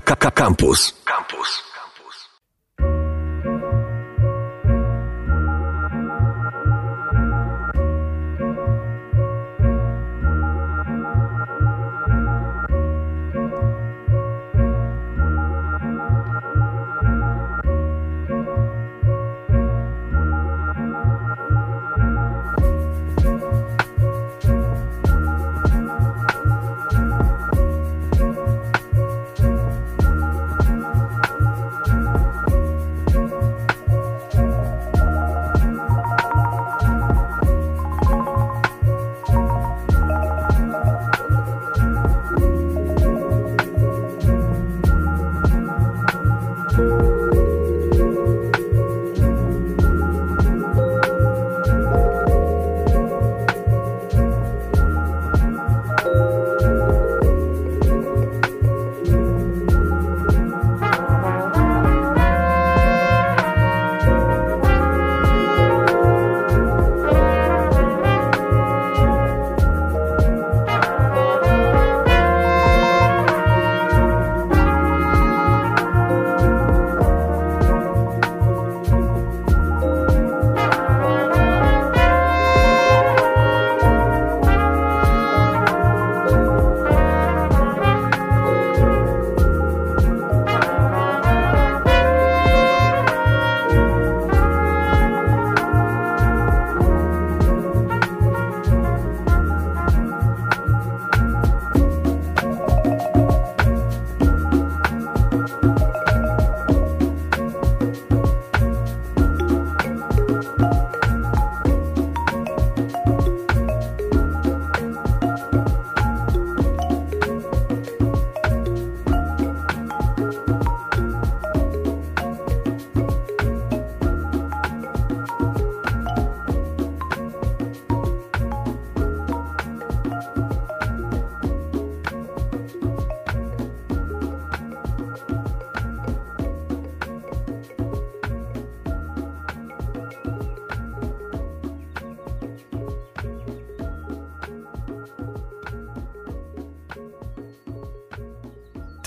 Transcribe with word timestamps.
Campus. 0.00 0.92
Campus. 1.04 1.62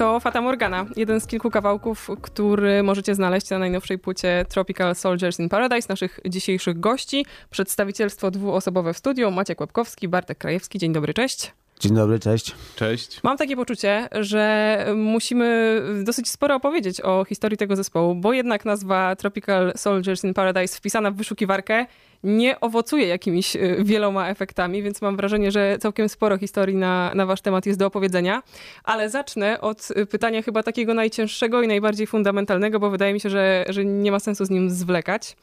To 0.01 0.19
Fata 0.19 0.41
Morgana, 0.41 0.85
jeden 0.95 1.21
z 1.21 1.27
kilku 1.27 1.51
kawałków, 1.51 2.09
który 2.21 2.83
możecie 2.83 3.15
znaleźć 3.15 3.49
na 3.49 3.59
najnowszej 3.59 3.99
płycie 3.99 4.45
Tropical 4.49 4.95
Soldiers 4.95 5.39
in 5.39 5.49
Paradise, 5.49 5.85
naszych 5.89 6.19
dzisiejszych 6.25 6.79
gości. 6.79 7.25
Przedstawicielstwo 7.49 8.31
dwuosobowe 8.31 8.93
w 8.93 8.97
studiu, 8.97 9.31
Maciek 9.31 9.61
Łapkowski, 9.61 10.07
Bartek 10.07 10.37
Krajewski. 10.37 10.79
Dzień 10.79 10.93
dobry, 10.93 11.13
cześć. 11.13 11.53
Dzień 11.79 11.95
dobry, 11.95 12.19
cześć. 12.19 12.55
Cześć. 12.75 13.23
Mam 13.23 13.37
takie 13.37 13.55
poczucie, 13.55 14.09
że 14.11 14.85
musimy 14.95 15.81
dosyć 16.03 16.29
sporo 16.29 16.55
opowiedzieć 16.55 17.01
o 17.01 17.25
historii 17.25 17.57
tego 17.57 17.75
zespołu, 17.75 18.15
bo 18.15 18.33
jednak 18.33 18.65
nazwa 18.65 19.15
Tropical 19.15 19.73
Soldiers 19.75 20.23
in 20.23 20.33
Paradise 20.33 20.77
wpisana 20.77 21.11
w 21.11 21.15
wyszukiwarkę 21.15 21.85
nie 22.23 22.59
owocuje 22.59 23.07
jakimiś 23.07 23.55
y, 23.55 23.77
wieloma 23.79 24.29
efektami, 24.29 24.83
więc 24.83 25.01
mam 25.01 25.17
wrażenie, 25.17 25.51
że 25.51 25.77
całkiem 25.79 26.09
sporo 26.09 26.37
historii 26.37 26.75
na, 26.75 27.11
na 27.15 27.25
wasz 27.25 27.41
temat 27.41 27.65
jest 27.65 27.79
do 27.79 27.87
opowiedzenia. 27.87 28.43
Ale 28.83 29.09
zacznę 29.09 29.61
od 29.61 29.91
y, 29.97 30.05
pytania 30.05 30.41
chyba 30.41 30.63
takiego 30.63 30.93
najcięższego 30.93 31.61
i 31.61 31.67
najbardziej 31.67 32.07
fundamentalnego, 32.07 32.79
bo 32.79 32.89
wydaje 32.89 33.13
mi 33.13 33.19
się, 33.19 33.29
że, 33.29 33.65
że 33.69 33.85
nie 33.85 34.11
ma 34.11 34.19
sensu 34.19 34.45
z 34.45 34.49
nim 34.49 34.69
zwlekać. 34.69 35.35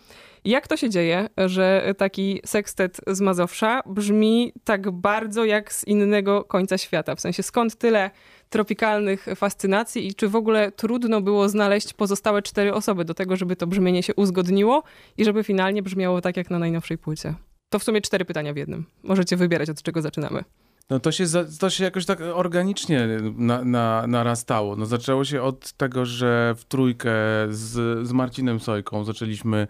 Jak 0.44 0.68
to 0.68 0.76
się 0.76 0.90
dzieje, 0.90 1.28
że 1.36 1.94
taki 1.96 2.40
sekstet 2.46 3.00
z 3.06 3.20
Mazowsza 3.20 3.82
brzmi 3.86 4.52
tak 4.64 4.90
bardzo 4.90 5.44
jak 5.44 5.72
z 5.72 5.86
innego 5.86 6.44
końca 6.44 6.78
świata? 6.78 7.14
W 7.14 7.20
sensie 7.20 7.42
skąd 7.42 7.76
tyle 7.76 8.10
tropikalnych 8.48 9.26
fascynacji 9.36 10.06
i 10.06 10.14
czy 10.14 10.28
w 10.28 10.36
ogóle 10.36 10.72
trudno 10.72 11.20
było 11.20 11.48
znaleźć 11.48 11.92
pozostałe 11.92 12.42
cztery 12.42 12.74
osoby 12.74 13.04
do 13.04 13.14
tego, 13.14 13.36
żeby 13.36 13.56
to 13.56 13.66
brzmienie 13.66 14.02
się 14.02 14.14
uzgodniło 14.14 14.82
i 15.16 15.24
żeby 15.24 15.44
finalnie 15.44 15.82
brzmiało 15.82 16.20
tak 16.20 16.36
jak 16.36 16.50
na 16.50 16.58
najnowszej 16.58 16.98
płycie? 16.98 17.34
To 17.68 17.78
w 17.78 17.84
sumie 17.84 18.00
cztery 18.00 18.24
pytania 18.24 18.52
w 18.52 18.56
jednym. 18.56 18.84
Możecie 19.02 19.36
wybierać, 19.36 19.70
od 19.70 19.82
czego 19.82 20.02
zaczynamy. 20.02 20.44
No 20.90 21.00
to 21.00 21.12
się, 21.12 21.24
to 21.60 21.70
się 21.70 21.84
jakoś 21.84 22.06
tak 22.06 22.20
organicznie 22.20 23.08
na, 23.36 23.64
na, 23.64 24.06
narastało. 24.06 24.76
No 24.76 24.86
zaczęło 24.86 25.24
się 25.24 25.42
od 25.42 25.72
tego, 25.72 26.06
że 26.06 26.54
w 26.58 26.64
trójkę 26.64 27.10
z, 27.50 28.08
z 28.08 28.12
Marcinem 28.12 28.60
Sojką 28.60 29.04
zaczęliśmy 29.04 29.66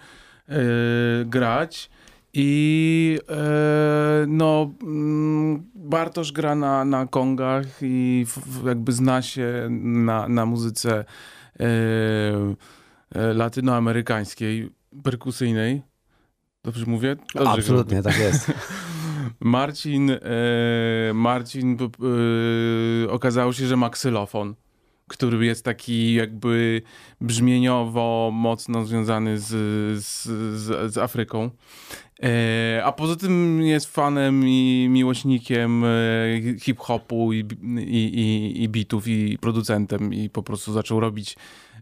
yy, 0.48 0.56
grać 1.24 1.90
i 2.32 3.18
e, 3.28 4.24
no, 4.28 4.74
mm, 4.82 5.70
Bartosz 5.74 6.32
gra 6.32 6.54
na, 6.54 6.84
na 6.84 7.06
kongach 7.06 7.66
i 7.82 8.26
w, 8.26 8.66
jakby 8.66 8.92
zna 8.92 9.22
się 9.22 9.68
na, 9.80 10.28
na 10.28 10.46
muzyce 10.46 11.04
e, 11.60 11.64
e, 13.14 13.34
latynoamerykańskiej, 13.34 14.70
perkusyjnej. 15.02 15.82
Dobrze 16.64 16.86
mówię? 16.86 17.16
Dobrze 17.34 17.50
Absolutnie, 17.50 18.02
tak 18.02 18.18
jest. 18.18 18.52
Marcin, 19.40 20.10
e, 20.10 20.18
Marcin 21.14 21.78
e, 23.06 23.10
okazało 23.10 23.52
się, 23.52 23.66
że 23.66 23.76
ma 23.76 23.90
ksylofon 23.90 24.54
który 25.08 25.46
jest 25.46 25.64
taki 25.64 26.14
jakby 26.14 26.82
brzmieniowo 27.20 28.30
mocno 28.32 28.84
związany 28.84 29.38
z, 29.38 29.46
z, 30.04 30.24
z, 30.60 30.92
z 30.92 30.98
Afryką. 30.98 31.50
E, 32.22 32.82
a 32.84 32.92
poza 32.92 33.16
tym 33.16 33.62
jest 33.62 33.86
fanem 33.86 34.42
i 34.46 34.86
miłośnikiem 34.90 35.84
e, 35.84 35.88
hip-hopu 36.60 37.32
i, 37.32 37.44
i, 37.78 38.20
i, 38.20 38.62
i 38.62 38.68
beatów 38.68 39.08
i 39.08 39.38
producentem 39.38 40.14
i 40.14 40.30
po 40.30 40.42
prostu 40.42 40.72
zaczął 40.72 41.00
robić 41.00 41.36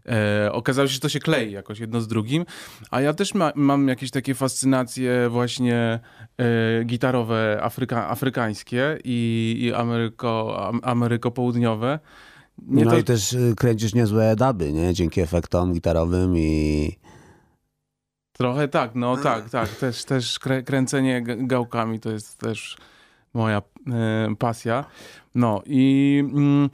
E, 0.07 0.51
okazało 0.51 0.87
się, 0.87 0.93
że 0.93 0.99
to 0.99 1.09
się 1.09 1.19
klei 1.19 1.51
jakoś 1.51 1.79
jedno 1.79 2.01
z 2.01 2.07
drugim, 2.07 2.45
a 2.91 3.01
ja 3.01 3.13
też 3.13 3.33
ma, 3.33 3.51
mam 3.55 3.87
jakieś 3.87 4.11
takie 4.11 4.35
fascynacje 4.35 5.29
właśnie 5.29 5.99
e, 6.37 6.83
gitarowe 6.83 7.59
afryka, 7.63 8.09
afrykańskie 8.09 8.99
i, 9.03 9.57
i 9.59 9.73
Ameryko, 9.73 10.71
Ameryko 10.83 11.31
Południowe. 11.31 11.99
Nie 12.67 12.85
no 12.85 12.91
to... 12.91 12.97
i 12.97 13.03
też 13.03 13.33
y, 13.33 13.53
kręcisz 13.57 13.93
niezłe 13.93 14.35
duby, 14.35 14.73
nie? 14.73 14.93
Dzięki 14.93 15.21
efektom 15.21 15.73
gitarowym 15.73 16.37
i... 16.37 16.97
Trochę 18.37 18.67
tak, 18.67 18.95
no 18.95 19.17
tak, 19.17 19.49
tak. 19.49 19.69
Też, 19.69 20.05
też 20.05 20.39
kręcenie 20.65 21.23
gałkami 21.23 21.99
to 21.99 22.11
jest 22.11 22.37
też 22.37 22.77
moja 23.33 23.61
e, 23.87 24.35
pasja. 24.39 24.85
No 25.35 25.61
i... 25.65 26.23
Mm, 26.33 26.69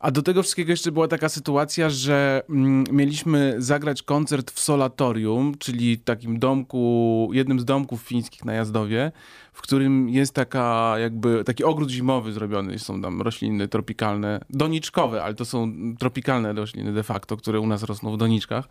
a 0.00 0.10
do 0.10 0.22
tego 0.22 0.42
wszystkiego 0.42 0.70
jeszcze 0.70 0.92
była 0.92 1.08
taka 1.08 1.28
sytuacja, 1.28 1.90
że 1.90 2.42
mm, 2.50 2.84
mieliśmy 2.92 3.54
zagrać 3.58 4.02
koncert 4.02 4.50
w 4.50 4.60
Solatorium, 4.60 5.54
czyli 5.58 5.98
takim 5.98 6.38
domku, 6.38 7.30
jednym 7.32 7.60
z 7.60 7.64
domków 7.64 8.02
fińskich 8.02 8.44
na 8.44 8.52
Jazdowie, 8.52 9.12
w 9.52 9.62
którym 9.62 10.08
jest 10.08 10.34
taka 10.34 10.94
jakby 10.98 11.44
taki 11.44 11.64
ogród 11.64 11.90
zimowy 11.90 12.32
zrobiony, 12.32 12.78
są 12.78 13.02
tam 13.02 13.22
rośliny 13.22 13.68
tropikalne, 13.68 14.40
doniczkowe, 14.50 15.22
ale 15.24 15.34
to 15.34 15.44
są 15.44 15.72
tropikalne 15.98 16.52
rośliny 16.52 16.92
de 16.92 17.02
facto, 17.02 17.36
które 17.36 17.60
u 17.60 17.66
nas 17.66 17.82
rosną 17.82 18.12
w 18.12 18.16
doniczkach. 18.16 18.68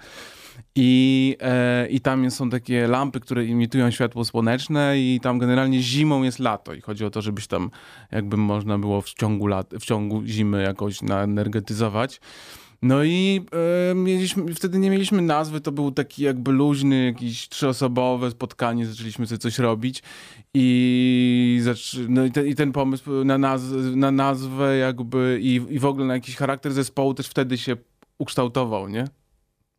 I, 0.75 1.38
e, 1.42 1.88
I 1.88 2.02
tam 2.02 2.31
są 2.31 2.50
takie 2.50 2.88
lampy, 2.88 3.19
które 3.19 3.46
imitują 3.46 3.92
światło 3.92 4.25
słoneczne 4.25 5.00
i 5.00 5.19
tam 5.24 5.40
generalnie 5.40 5.81
zimą 5.81 6.24
jest 6.24 6.40
lato 6.40 6.74
i 6.74 6.81
chodzi 6.81 7.06
o 7.06 7.10
to, 7.10 7.22
żebyś 7.22 7.48
tam 7.48 7.72
jakby 8.12 8.38
można 8.38 8.80
było 8.80 9.02
w 9.02 9.10
ciągu, 9.10 9.48
lat, 9.48 9.74
w 9.80 9.86
ciągu 9.86 10.24
zimy 10.25 10.63
jakoś 10.63 11.02
naenergetyzować. 11.02 12.19
No 12.81 13.04
i 13.04 13.46
e, 13.92 13.96
mieliśmy, 13.96 14.54
wtedy 14.54 14.80
nie 14.80 14.90
mieliśmy 14.90 15.22
nazwy, 15.22 15.62
to 15.62 15.72
był 15.72 15.92
taki 15.92 16.24
jakby 16.24 16.52
luźny, 16.52 17.06
jakiś 17.06 17.50
trzyosobowe 17.50 18.31
spotkanie, 18.31 18.86
zaczęliśmy 18.86 19.28
sobie 19.28 19.40
coś 19.40 19.60
robić 19.60 20.04
i, 20.54 21.62
no 22.10 22.25
i, 22.25 22.31
te, 22.31 22.48
i 22.48 22.56
ten 22.56 22.72
pomysł 22.72 23.24
na, 23.24 23.38
naz 23.38 23.62
na 23.96 24.12
nazwę 24.12 24.78
jakby 24.78 25.40
i, 25.42 25.62
i 25.69 25.80
w 25.80 25.86
ogóle 25.86 26.06
na 26.06 26.13
jakiś 26.13 26.36
charakter 26.36 26.74
zespołu 26.74 27.13
też 27.13 27.28
wtedy 27.28 27.57
się 27.57 27.78
ukształtował, 28.18 28.90
nie? 28.90 29.07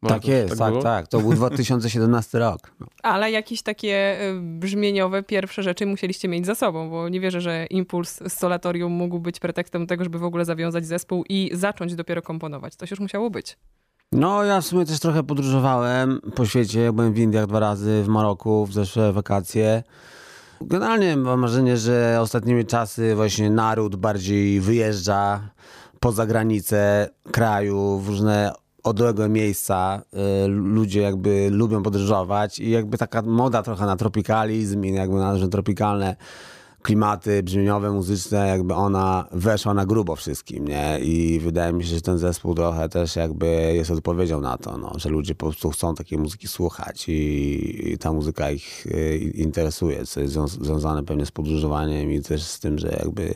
Tak 0.09 0.29
jest, 0.29 0.59
tak, 0.59 0.75
tak, 0.75 0.83
tak, 0.83 1.09
To 1.09 1.21
był 1.21 1.35
2017 1.45 2.39
rok. 2.39 2.61
No. 2.81 2.87
Ale 3.03 3.31
jakieś 3.31 3.63
takie 3.63 4.21
y, 4.21 4.41
brzmieniowe 4.41 5.23
pierwsze 5.23 5.63
rzeczy 5.63 5.87
musieliście 5.87 6.29
mieć 6.29 6.47
za 6.47 6.55
sobą, 6.55 6.91
bo 6.91 7.09
nie 7.09 7.21
wierzę, 7.21 7.41
że 7.41 7.67
impuls 7.71 8.19
z 8.29 8.33
Solatorium 8.33 8.93
mógł 8.93 9.19
być 9.19 9.41
pretekstem 9.41 9.87
tego, 9.87 10.05
żeby 10.05 10.19
w 10.19 10.25
ogóle 10.25 10.45
zawiązać 10.45 10.87
zespół 10.87 11.25
i 11.29 11.51
zacząć 11.55 11.95
dopiero 11.95 12.23
komponować. 12.23 12.77
To 12.77 12.87
już 12.91 13.01
musiało 13.01 13.31
być. 13.31 13.57
No, 14.13 14.45
ja 14.45 14.61
w 14.61 14.67
sumie 14.67 14.87
też 14.87 15.01
trochę 15.01 15.23
podróżowałem 15.23 16.21
po 16.35 16.47
świecie. 16.47 16.93
Byłem 16.93 17.13
w 17.13 17.19
Indiach 17.19 17.47
dwa 17.47 17.61
razy, 17.61 18.03
w 18.03 18.09
Maroku 18.09 18.67
w 18.67 18.73
zeszłe 18.73 19.13
wakacje. 19.13 19.83
Generalnie 20.61 21.17
mam 21.17 21.41
wrażenie, 21.41 21.77
że 21.77 22.19
ostatnimi 22.21 22.67
czasy 22.67 23.15
właśnie 23.15 23.51
naród 23.51 23.97
bardziej 23.97 24.61
wyjeżdża 24.61 25.51
poza 26.01 26.27
granice 26.27 27.09
kraju, 27.33 27.99
w 27.99 28.09
różne 28.09 28.53
odległe 28.87 29.29
miejsca, 29.29 30.03
y, 30.45 30.49
ludzie 30.49 31.01
jakby 31.01 31.49
lubią 31.51 31.83
podróżować 31.83 32.59
i 32.59 32.71
jakby 32.71 32.99
taka 32.99 33.23
moda 33.23 33.63
trochę 33.63 33.87
na 33.87 33.97
tropikalizm 33.97 34.85
i 34.85 34.93
jakby 34.93 35.17
na 35.17 35.39
że 35.39 35.49
tropikalne 35.49 36.17
klimaty 36.83 37.43
brzmieniowe, 37.43 37.91
muzyczne, 37.91 38.49
jakby 38.49 38.75
ona 38.75 39.29
weszła 39.33 39.75
na 39.75 39.87
grubo 39.87 40.17
wszystkim, 40.17 40.69
nie? 40.69 40.99
I 41.03 41.41
wydaje 41.41 41.73
mi 41.73 41.85
się, 41.85 41.95
że 41.95 42.01
ten 42.01 42.19
zespół 42.19 42.55
trochę 42.55 42.89
też 42.89 43.17
jakby 43.17 43.47
jest 43.75 43.91
odpowiedzią 43.91 44.41
na 44.41 44.59
to, 44.59 44.79
no, 44.79 44.93
że 44.97 45.09
ludzie 45.09 45.35
po 45.35 45.47
prostu 45.47 45.71
chcą 45.71 45.95
takiej 45.95 46.19
muzyki 46.19 46.49
słuchać 46.49 47.09
i, 47.09 47.93
i 47.93 47.99
ta 47.99 48.13
muzyka 48.13 48.51
ich 48.51 48.87
y, 48.87 49.19
interesuje, 49.35 50.07
co 50.07 50.21
jest 50.21 50.35
związane 50.61 51.05
pewnie 51.05 51.27
z 51.27 51.31
podróżowaniem 51.31 52.13
i 52.13 52.21
też 52.21 52.43
z 52.43 52.61
tym, 52.61 52.79
że 52.79 52.89
jakby 52.89 53.35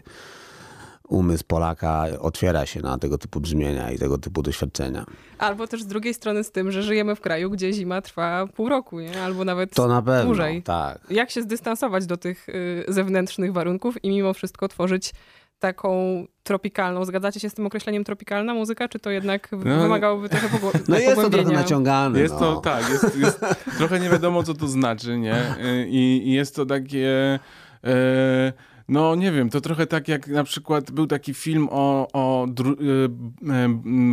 umysł 1.10 1.44
Polaka 1.46 2.06
otwiera 2.20 2.66
się 2.66 2.80
na 2.80 2.98
tego 2.98 3.18
typu 3.18 3.40
brzmienia 3.40 3.90
i 3.90 3.98
tego 3.98 4.18
typu 4.18 4.42
doświadczenia. 4.42 5.04
Albo 5.38 5.66
też 5.66 5.82
z 5.82 5.86
drugiej 5.86 6.14
strony 6.14 6.44
z 6.44 6.52
tym, 6.52 6.70
że 6.70 6.82
żyjemy 6.82 7.16
w 7.16 7.20
kraju, 7.20 7.50
gdzie 7.50 7.72
zima 7.72 8.02
trwa 8.02 8.46
pół 8.46 8.68
roku, 8.68 9.00
nie? 9.00 9.22
albo 9.22 9.44
nawet 9.44 9.74
to 9.74 9.88
na 9.88 10.02
pewno, 10.02 10.24
dłużej. 10.24 10.62
Tak. 10.62 11.00
Jak 11.10 11.30
się 11.30 11.42
zdystansować 11.42 12.06
do 12.06 12.16
tych 12.16 12.48
y, 12.48 12.84
zewnętrznych 12.88 13.52
warunków 13.52 14.04
i 14.04 14.10
mimo 14.10 14.34
wszystko 14.34 14.68
tworzyć 14.68 15.12
taką 15.58 16.24
tropikalną. 16.42 17.04
Zgadzacie 17.04 17.40
się 17.40 17.50
z 17.50 17.54
tym 17.54 17.66
określeniem 17.66 18.04
tropikalna 18.04 18.54
muzyka, 18.54 18.88
czy 18.88 18.98
to 18.98 19.10
jednak 19.10 19.48
no, 19.52 19.58
wymagałoby 19.58 20.28
trochę 20.28 20.48
pogłębienia? 20.48 20.84
No 20.88 20.98
jest 20.98 21.16
to 21.16 21.30
trochę 21.30 21.52
naciągane. 21.52 22.20
Jest 22.20 22.34
no. 22.34 22.40
to, 22.40 22.60
tak, 22.60 22.88
jest, 22.88 23.18
jest, 23.18 23.40
trochę 23.78 24.00
nie 24.00 24.10
wiadomo, 24.10 24.42
co 24.42 24.54
to 24.54 24.68
znaczy, 24.68 25.18
nie? 25.18 25.54
I, 25.88 26.22
i 26.24 26.32
jest 26.32 26.56
to 26.56 26.66
takie... 26.66 27.38
E, 27.84 28.52
no 28.90 29.14
nie 29.14 29.32
wiem, 29.32 29.50
to 29.50 29.60
trochę 29.60 29.86
tak 29.86 30.08
jak 30.08 30.28
na 30.28 30.44
przykład 30.44 30.90
był 30.90 31.06
taki 31.06 31.34
film 31.34 31.68
o, 31.70 32.08
o 32.12 32.46
dru, 32.48 32.72
y, 32.72 32.74
y, 32.74 33.08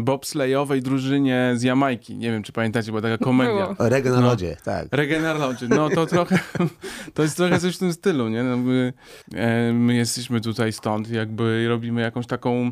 bobslejowej 0.04 0.82
drużynie 0.82 1.54
z 1.56 1.64
Jamajki. 1.64 2.18
Nie 2.18 2.32
wiem, 2.32 2.44
czy 2.44 2.52
pamiętacie, 2.52 2.92
była 2.92 3.02
taka 3.02 3.18
komedia. 3.18 3.76
Reggae 3.80 4.12
na 4.12 4.22
no. 4.22 4.28
tak. 4.64 4.88
Na 5.22 5.34
lodzie. 5.34 5.68
No 5.70 5.90
to 5.90 6.06
trochę, 6.06 6.40
to 7.14 7.24
jest 7.24 7.38
trochę 7.38 7.60
coś 7.60 7.76
w 7.76 7.80
tym 7.80 7.94
stylu, 7.94 8.30
nie? 8.30 8.44
No, 8.44 8.58
my, 8.58 8.94
e, 9.36 9.74
my 9.74 9.96
jesteśmy 9.96 10.42
tutaj 10.42 10.74
stąd, 10.74 11.10
jakby 11.10 11.68
robimy 11.68 12.02
jakąś 12.02 12.28
taką 12.28 12.72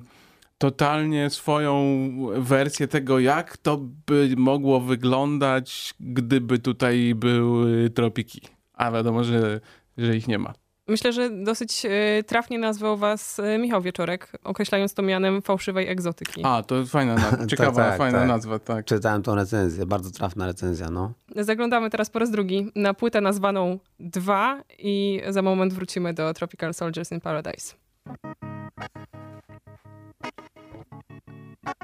totalnie 0.58 1.30
swoją 1.30 2.10
wersję 2.38 2.88
tego, 2.88 3.20
jak 3.20 3.58
to 3.58 3.78
by 4.08 4.34
mogło 4.38 4.82
wyglądać, 4.82 5.94
gdyby 6.00 6.60
tutaj 6.60 7.16
były 7.16 7.90
tropiki. 7.90 8.42
A 8.74 8.92
wiadomo, 8.92 9.24
że, 9.24 9.62
że 9.98 10.18
ich 10.18 10.28
nie 10.28 10.40
ma. 10.40 10.65
Myślę, 10.88 11.14
że 11.14 11.30
dosyć 11.30 11.86
e, 11.86 12.24
trafnie 12.24 12.60
nazwał 12.60 12.98
was 12.98 13.40
e, 13.40 13.58
Michał 13.58 13.82
Wieczorek, 13.82 14.32
określając 14.44 14.94
to 14.94 15.02
mianem 15.02 15.42
fałszywej 15.42 15.88
egzotyki. 15.88 16.42
A, 16.44 16.64
to 16.64 16.76
jest 16.76 16.92
fajna, 16.92 17.16
nazwa. 17.16 17.48
ciekawa, 17.56 17.76
tak, 17.76 17.90
tak, 17.90 17.98
fajna 17.98 18.20
tak. 18.20 18.28
nazwa, 18.28 18.60
tak. 18.60 18.86
Czytałem 18.86 19.24
tą 19.24 19.36
recenzję, 19.36 19.86
bardzo 19.86 20.12
trafna 20.12 20.46
recenzja, 20.46 20.90
no. 20.90 21.14
Zaglądamy 21.36 21.90
teraz 21.90 22.10
po 22.10 22.20
raz 22.20 22.32
drugi 22.32 22.72
na 22.76 22.94
płytę 22.94 23.22
nazwaną 23.22 23.80
Dwa 24.00 24.62
i 24.80 25.22
za 25.30 25.42
moment 25.42 25.74
wrócimy 25.74 26.14
do 26.14 26.34
Tropical 26.34 26.74
Soldiers 26.74 27.12
in 27.12 27.22
Paradise. 27.22 27.74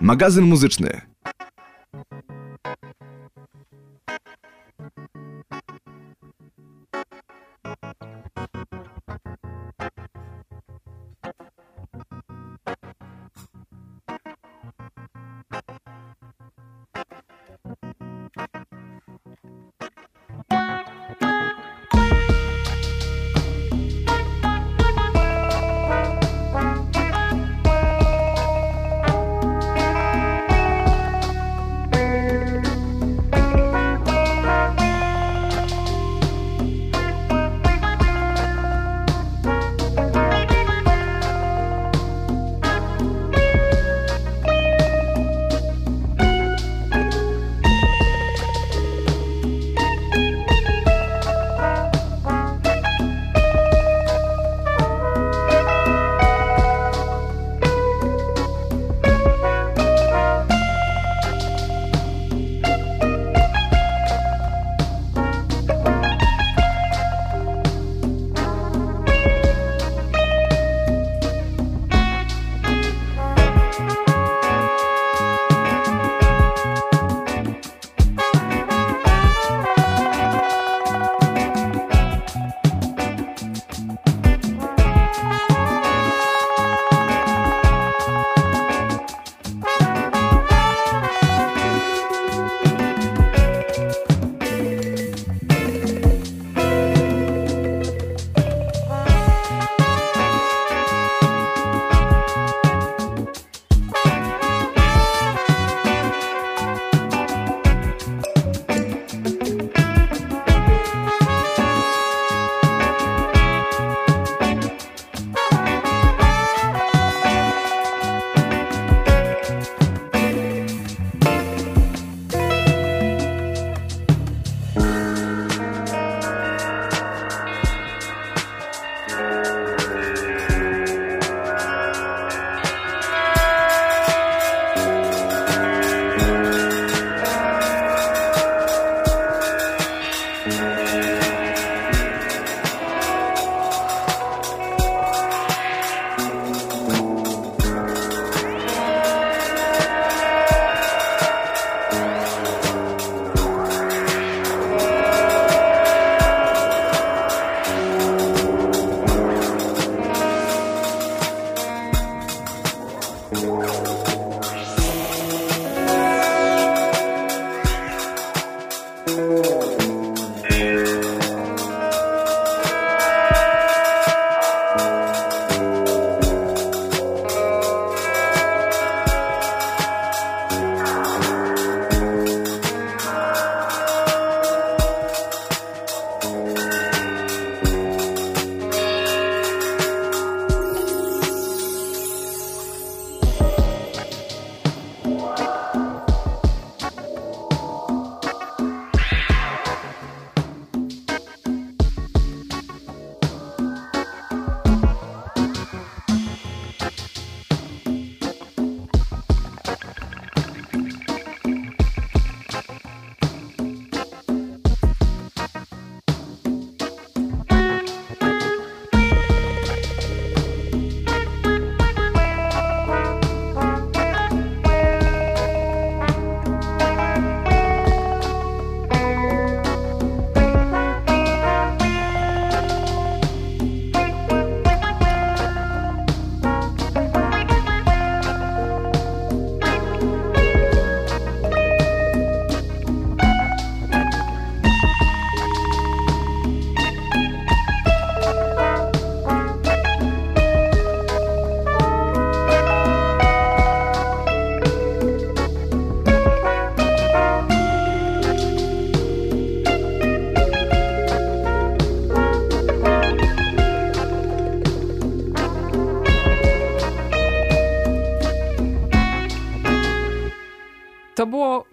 Magazyn 0.02 0.46
muzyczny 0.46 1.02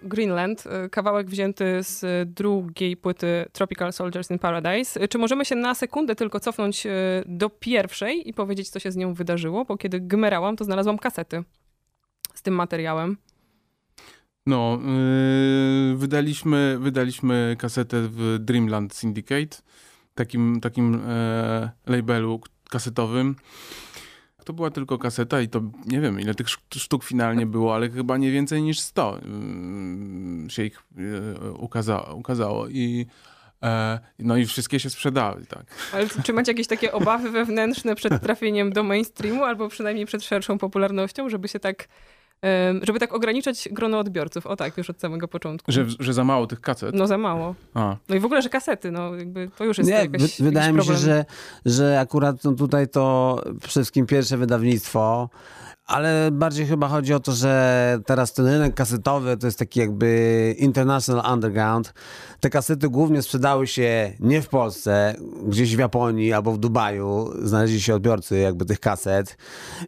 Greenland, 0.09 0.63
y, 0.85 0.89
kawałek 0.89 1.29
wzięty 1.29 1.77
z 1.81 2.29
drugiej 2.33 2.97
płyty 2.97 3.45
Tropical 3.51 3.93
Soldiers 3.93 4.31
in 4.31 4.39
Paradise. 4.39 5.03
Y, 5.03 5.07
Czy 5.07 5.17
możemy 5.17 5.45
się 5.45 5.55
na 5.55 5.75
sekundę 5.75 6.15
tylko 6.15 6.39
cofnąć 6.39 6.85
y, 6.85 6.89
do 7.25 7.49
pierwszej 7.49 8.29
i 8.29 8.33
powiedzieć, 8.33 8.69
co 8.69 8.79
się 8.79 8.91
z 8.91 8.95
nią 8.95 9.13
wydarzyło? 9.13 9.65
Bo 9.65 9.77
kiedy 9.77 9.99
gmerałam, 9.99 10.55
to 10.55 10.65
znalazłam 10.65 10.97
kasety 10.97 11.43
z 12.33 12.41
tym 12.41 12.53
materiałem. 12.53 13.17
No, 14.45 14.79
yy, 15.91 15.97
wydaliśmy, 15.97 16.77
wydaliśmy 16.79 17.55
kasetę 17.59 17.97
w 18.01 18.37
Dreamland 18.39 18.93
Syndicate, 18.93 19.57
takim, 20.15 20.61
takim 20.61 21.01
e, 21.07 21.69
labelu 21.87 22.41
kasetowym. 22.69 23.35
To 24.49 24.53
była 24.53 24.71
tylko 24.71 24.97
kaseta 24.97 25.41
i 25.41 25.47
to 25.47 25.61
nie 25.85 26.01
wiem, 26.01 26.19
ile 26.19 26.35
tych 26.35 26.47
sztuk- 26.47 27.03
finalnie 27.03 27.45
było, 27.45 27.75
ale 27.75 27.89
chyba 27.89 28.17
nie 28.17 28.31
więcej 28.31 28.61
niż 28.61 28.79
100 28.79 29.19
yy, 30.43 30.49
się 30.49 30.63
ich 30.63 30.83
yy, 30.95 31.51
ukaza, 31.51 31.99
ukazało. 32.01 32.67
I, 32.67 33.05
e, 33.63 33.99
no 34.19 34.37
i 34.37 34.45
wszystkie 34.45 34.79
się 34.79 34.89
sprzedały, 34.89 35.45
tak. 35.45 35.65
Ale 35.93 36.07
czy 36.23 36.33
macie 36.33 36.51
jakieś 36.51 36.67
takie 36.67 36.91
obawy 36.91 37.31
wewnętrzne 37.31 37.95
przed 37.95 38.21
trafieniem 38.21 38.73
do 38.73 38.83
mainstreamu, 38.83 39.43
albo 39.43 39.69
przynajmniej 39.69 40.05
przed 40.05 40.23
szerszą 40.23 40.57
popularnością, 40.57 41.29
żeby 41.29 41.47
się 41.47 41.59
tak, 41.59 41.87
żeby 42.81 42.99
tak 42.99 43.13
ograniczać 43.13 43.69
grono 43.71 43.99
odbiorców? 43.99 44.47
O 44.47 44.55
tak, 44.55 44.77
już 44.77 44.89
od 44.89 44.99
samego 44.99 45.27
początku. 45.27 45.71
Że, 45.71 45.85
że 45.99 46.13
za 46.13 46.23
mało 46.23 46.47
tych 46.47 46.61
kaset. 46.61 46.95
No 46.95 47.07
za 47.07 47.17
mało. 47.17 47.55
A. 47.73 47.95
No 48.09 48.15
i 48.15 48.19
w 48.19 48.25
ogóle, 48.25 48.41
że 48.41 48.49
kasety, 48.49 48.91
no 48.91 49.15
jakby 49.15 49.49
to 49.57 49.65
już 49.65 49.77
jest 49.77 49.89
Nie, 49.89 49.95
jakaś, 49.95 50.37
wy, 50.37 50.43
wydaje 50.43 50.71
mi 50.71 50.77
jakiś 50.77 50.87
się, 50.89 50.93
problem. 50.97 51.25
że, 51.65 51.79
że 51.79 51.99
akurat 51.99 52.43
no 52.43 52.51
tutaj 52.51 52.87
to 52.87 53.35
przede 53.45 53.67
wszystkim 53.69 54.05
pierwsze 54.05 54.37
wydawnictwo, 54.37 55.29
ale 55.89 56.31
bardziej 56.31 56.65
chyba 56.65 56.87
chodzi 56.87 57.13
o 57.13 57.19
to, 57.19 57.31
że 57.31 57.99
teraz 58.05 58.33
ten 58.33 58.45
rynek 58.45 58.73
kasetowy 58.73 59.37
to 59.37 59.47
jest 59.47 59.59
taki 59.59 59.79
jakby 59.79 60.55
international 60.57 61.33
underground. 61.33 61.93
Te 62.39 62.49
kasety 62.49 62.89
głównie 62.89 63.21
sprzedały 63.21 63.67
się 63.67 64.13
nie 64.19 64.41
w 64.41 64.49
Polsce, 64.49 65.15
gdzieś 65.47 65.75
w 65.75 65.79
Japonii 65.79 66.33
albo 66.33 66.51
w 66.51 66.57
Dubaju 66.57 67.31
znaleźli 67.41 67.81
się 67.81 67.95
odbiorcy 67.95 68.39
jakby 68.39 68.65
tych 68.65 68.79
kaset, 68.79 69.37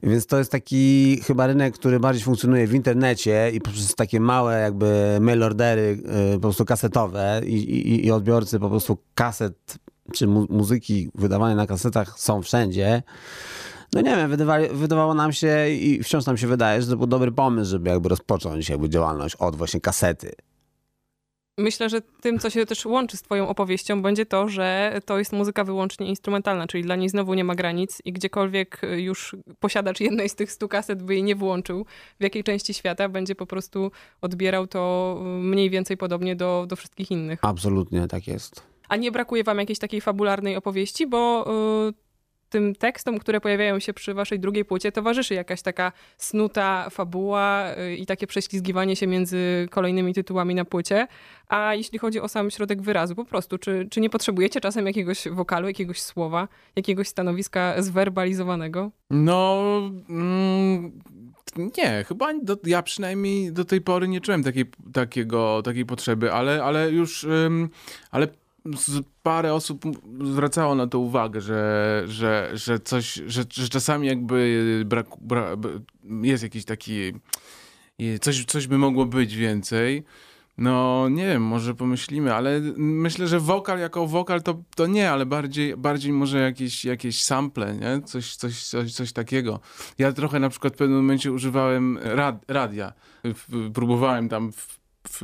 więc 0.03 0.25
to 0.25 0.38
jest 0.38 0.51
taki 0.51 1.17
chyba 1.24 1.48
rynek, 1.48 1.74
który 1.74 2.00
bardziej 2.00 2.24
funkcjonuje 2.24 2.67
w 2.67 2.74
internecie 2.74 3.51
i 3.53 3.62
poprzez 3.62 3.96
takie 3.96 4.20
małe 4.20 4.62
jakby 4.62 5.17
mail 5.22 5.43
ordery 5.43 6.03
y, 6.31 6.34
po 6.34 6.41
prostu 6.41 6.65
kasetowe 6.65 7.41
i, 7.46 7.55
i, 7.55 8.05
i 8.05 8.12
odbiorcy 8.12 8.60
po 8.60 8.70
prostu 8.70 8.98
kaset 9.15 9.77
czy 10.13 10.27
mu 10.27 10.46
muzyki 10.50 11.10
wydawane 11.15 11.55
na 11.55 11.67
kasetach 11.67 12.20
są 12.20 12.41
wszędzie. 12.41 13.03
No 13.93 14.01
nie 14.01 14.15
wiem, 14.15 14.29
wydawali, 14.29 14.67
wydawało 14.71 15.13
nam 15.13 15.33
się 15.33 15.69
i 15.69 16.03
wciąż 16.03 16.25
nam 16.25 16.38
się 16.38 16.48
wydaje, 16.48 16.81
że 16.81 16.88
to 16.88 16.98
był 16.98 17.07
dobry 17.07 17.31
pomysł, 17.31 17.71
żeby 17.71 17.89
jakby 17.89 18.10
rozpocząć 18.10 18.69
jakby 18.69 18.89
działalność 18.89 19.36
od 19.36 19.55
właśnie 19.55 19.81
kasety. 19.81 20.31
Myślę, 21.57 21.89
że 21.89 22.01
tym, 22.01 22.39
co 22.39 22.50
się 22.50 22.65
też 22.65 22.86
łączy 22.86 23.17
z 23.17 23.21
twoją 23.21 23.48
opowieścią, 23.48 24.01
będzie 24.01 24.25
to, 24.25 24.48
że 24.48 25.00
to 25.05 25.19
jest 25.19 25.33
muzyka 25.33 25.63
wyłącznie 25.63 26.07
instrumentalna, 26.07 26.67
czyli 26.67 26.83
dla 26.83 26.95
niej 26.95 27.10
znowu 27.10 27.33
nie 27.33 27.43
ma 27.43 27.55
granic 27.55 28.01
i 28.05 28.13
gdziekolwiek 28.13 28.81
już 28.98 29.36
posiadacz 29.60 30.00
jednej 30.00 30.29
z 30.29 30.36
tych 30.36 30.51
stu 30.51 30.67
kaset 30.67 31.03
by 31.03 31.13
jej 31.13 31.24
nie 31.24 31.36
włączył, 31.36 31.86
w 32.19 32.24
jakiej 32.24 32.43
części 32.43 32.74
świata 32.74 33.10
będzie 33.10 33.36
po 33.36 33.45
prostu 33.45 33.91
odbierał 34.21 34.67
to 34.67 35.17
mniej 35.24 35.69
więcej 35.69 35.98
podobnie 35.98 36.36
do, 36.36 36.65
do 36.67 36.75
wszystkich 36.75 37.12
innych. 37.12 37.39
Absolutnie 37.41 38.07
tak 38.07 38.27
jest. 38.27 38.63
A 38.89 38.95
nie 38.95 39.12
brakuje 39.12 39.43
wam 39.43 39.60
jakiejś 39.60 39.79
takiej 39.79 40.01
fabularnej 40.01 40.55
opowieści, 40.55 41.07
bo 41.07 41.45
y, 41.89 41.93
tym 42.51 42.75
tekstom, 42.75 43.20
które 43.20 43.41
pojawiają 43.41 43.79
się 43.79 43.93
przy 43.93 44.13
waszej 44.13 44.39
drugiej 44.39 44.65
płycie, 44.65 44.91
towarzyszy 44.91 45.34
jakaś 45.34 45.62
taka 45.62 45.91
snuta 46.17 46.89
fabuła 46.89 47.65
y, 47.77 47.96
i 47.96 48.05
takie 48.05 48.27
prześlizgiwanie 48.27 48.96
się 48.96 49.08
między 49.08 49.67
kolejnymi 49.72 50.13
tytułami 50.13 50.55
na 50.55 50.65
płycie. 50.65 51.08
A 51.48 51.75
jeśli 51.75 52.00
chodzi 52.00 52.20
o 52.20 52.27
sam 52.27 52.51
środek 52.51 52.81
wyrazu, 52.81 53.15
po 53.15 53.25
prostu, 53.25 53.58
czy, 53.58 53.88
czy 53.91 54.01
nie 54.01 54.10
potrzebujecie 54.10 54.62
czasem 54.62 54.88
jakiegoś 54.88 55.27
wokalu, 55.27 55.67
jakiegoś 55.67 56.01
słowa, 56.01 56.48
jakiegoś 56.75 57.08
stanowiska 57.08 57.81
zwerbalizowanego? 57.81 58.91
No, 59.10 59.62
mm, 60.10 60.91
nie, 61.77 62.05
chyba 62.08 62.34
do, 62.34 62.58
ja 62.63 62.84
przynajmniej 62.84 63.51
do 63.51 63.65
tej 63.65 63.81
pory 63.81 64.08
nie 64.08 64.22
czułem 64.22 64.43
takiej, 64.43 64.65
takiego, 64.93 65.62
takiej 65.62 65.86
potrzeby, 65.86 66.31
ale, 66.31 66.63
ale 66.63 66.91
już, 66.91 67.27
ale 68.12 68.27
parę 69.24 69.53
osób 69.53 69.84
zwracało 70.24 70.75
na 70.75 70.88
to 70.88 71.00
uwagę, 71.00 71.41
że, 71.41 72.03
że, 72.08 72.51
że 72.53 72.80
coś, 72.80 73.13
że, 73.13 73.44
że 73.53 73.70
czasami 73.70 74.08
jakby 74.08 74.84
brak, 74.86 75.08
bra, 75.22 75.48
jest 76.22 76.44
jakiś 76.44 76.65
taki, 76.65 77.13
coś, 78.22 78.46
coś 78.46 78.68
by 78.68 78.77
mogło 78.77 79.06
być 79.06 79.36
więcej. 79.36 80.03
No 80.58 81.08
nie 81.10 81.25
wiem, 81.25 81.44
może 81.44 81.75
pomyślimy, 81.75 82.34
ale 82.34 82.62
myślę, 82.77 83.27
że 83.27 83.39
wokal 83.39 83.80
jako 83.80 84.08
wokal 84.08 84.41
to, 84.41 84.63
to 84.75 84.88
nie, 84.88 85.12
ale 85.12 85.25
bardziej, 85.25 85.77
bardziej 85.77 86.13
może 86.13 86.39
jakieś, 86.39 86.86
jakieś 86.86 87.24
sample, 87.24 87.75
nie? 87.75 88.01
Coś, 88.01 88.36
coś, 88.36 88.63
coś, 88.63 88.94
coś 88.94 89.13
takiego. 89.13 89.60
Ja 89.98 90.12
trochę 90.12 90.39
na 90.39 90.50
przykład 90.50 90.74
w 90.74 90.77
pewnym 90.77 90.98
momencie 90.98 91.32
używałem 91.32 92.00
rad, 92.03 92.46
radia. 92.48 92.94
Próbowałem 93.74 94.30
tam 94.30 94.51
w, 94.51 94.80
w, 95.10 95.22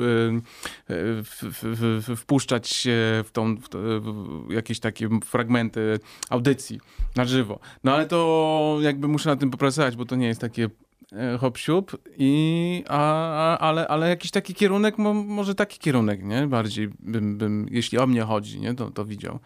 w, 1.24 1.64
w, 1.64 2.20
wpuszczać 2.20 2.70
się 2.70 3.24
w, 3.26 3.32
tą, 3.32 3.56
w, 3.56 4.52
jakieś 4.54 4.80
takie 4.80 5.10
fragmenty 5.26 6.00
audycji 6.30 6.80
na 7.16 7.26
żywo. 7.26 7.60
No 7.84 7.94
ale 7.94 8.06
to 8.06 8.78
jakby 8.82 9.08
muszę 9.08 9.30
na 9.30 9.36
tym 9.36 9.52
popracować, 9.52 9.96
bo 9.96 10.06
to 10.06 10.16
nie 10.16 10.28
jest 10.28 10.42
takie 10.42 10.70
hop 11.40 11.58
siup 11.58 11.98
i 12.18 12.84
a, 12.88 13.32
a, 13.34 13.58
ale, 13.58 13.88
ale 13.88 14.10
jakiś 14.10 14.32
taki 14.32 14.54
kierunek, 14.54 14.98
mo, 14.98 15.14
może 15.14 15.56
taki 15.56 15.80
kierunek, 15.80 16.24
nie? 16.24 16.48
Bardziej 16.48 16.90
bym, 17.00 17.38
bym 17.38 17.68
jeśli 17.72 17.98
o 17.98 18.08
mnie 18.08 18.22
chodzi, 18.22 18.60
nie? 18.60 18.74
To, 18.74 18.92
to 18.92 19.06
widział. 19.06 19.40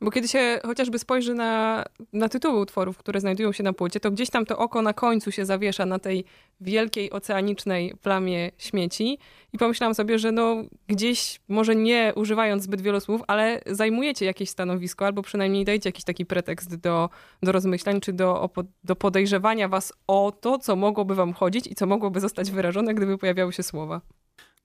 Bo 0.00 0.10
kiedy 0.10 0.28
się 0.28 0.60
chociażby 0.64 0.98
spojrzy 0.98 1.34
na, 1.34 1.84
na 2.12 2.28
tytuły 2.28 2.60
utworów, 2.60 2.98
które 2.98 3.20
znajdują 3.20 3.52
się 3.52 3.62
na 3.62 3.72
płycie, 3.72 4.00
to 4.00 4.10
gdzieś 4.10 4.30
tam 4.30 4.46
to 4.46 4.58
oko 4.58 4.82
na 4.82 4.92
końcu 4.92 5.32
się 5.32 5.44
zawiesza 5.44 5.86
na 5.86 5.98
tej 5.98 6.24
wielkiej 6.60 7.10
oceanicznej 7.10 7.94
plamie 8.02 8.50
śmieci 8.58 9.18
i 9.52 9.58
pomyślałam 9.58 9.94
sobie, 9.94 10.18
że 10.18 10.32
no 10.32 10.56
gdzieś, 10.88 11.40
może 11.48 11.76
nie 11.76 12.12
używając 12.16 12.62
zbyt 12.62 12.80
wielu 12.80 13.00
słów, 13.00 13.22
ale 13.26 13.60
zajmujecie 13.66 14.26
jakieś 14.26 14.50
stanowisko 14.50 15.06
albo 15.06 15.22
przynajmniej 15.22 15.64
dajcie 15.64 15.88
jakiś 15.88 16.04
taki 16.04 16.26
pretekst 16.26 16.76
do, 16.76 17.10
do 17.42 17.52
rozmyślań 17.52 18.00
czy 18.00 18.12
do, 18.12 18.50
do 18.84 18.96
podejrzewania 18.96 19.68
was 19.68 19.92
o 20.06 20.32
to, 20.40 20.58
co 20.58 20.76
mogłoby 20.76 21.14
wam 21.14 21.32
chodzić 21.32 21.66
i 21.66 21.74
co 21.74 21.86
mogłoby 21.86 22.20
zostać 22.20 22.50
wyrażone, 22.50 22.94
gdyby 22.94 23.18
pojawiały 23.18 23.52
się 23.52 23.62
słowa. 23.62 24.00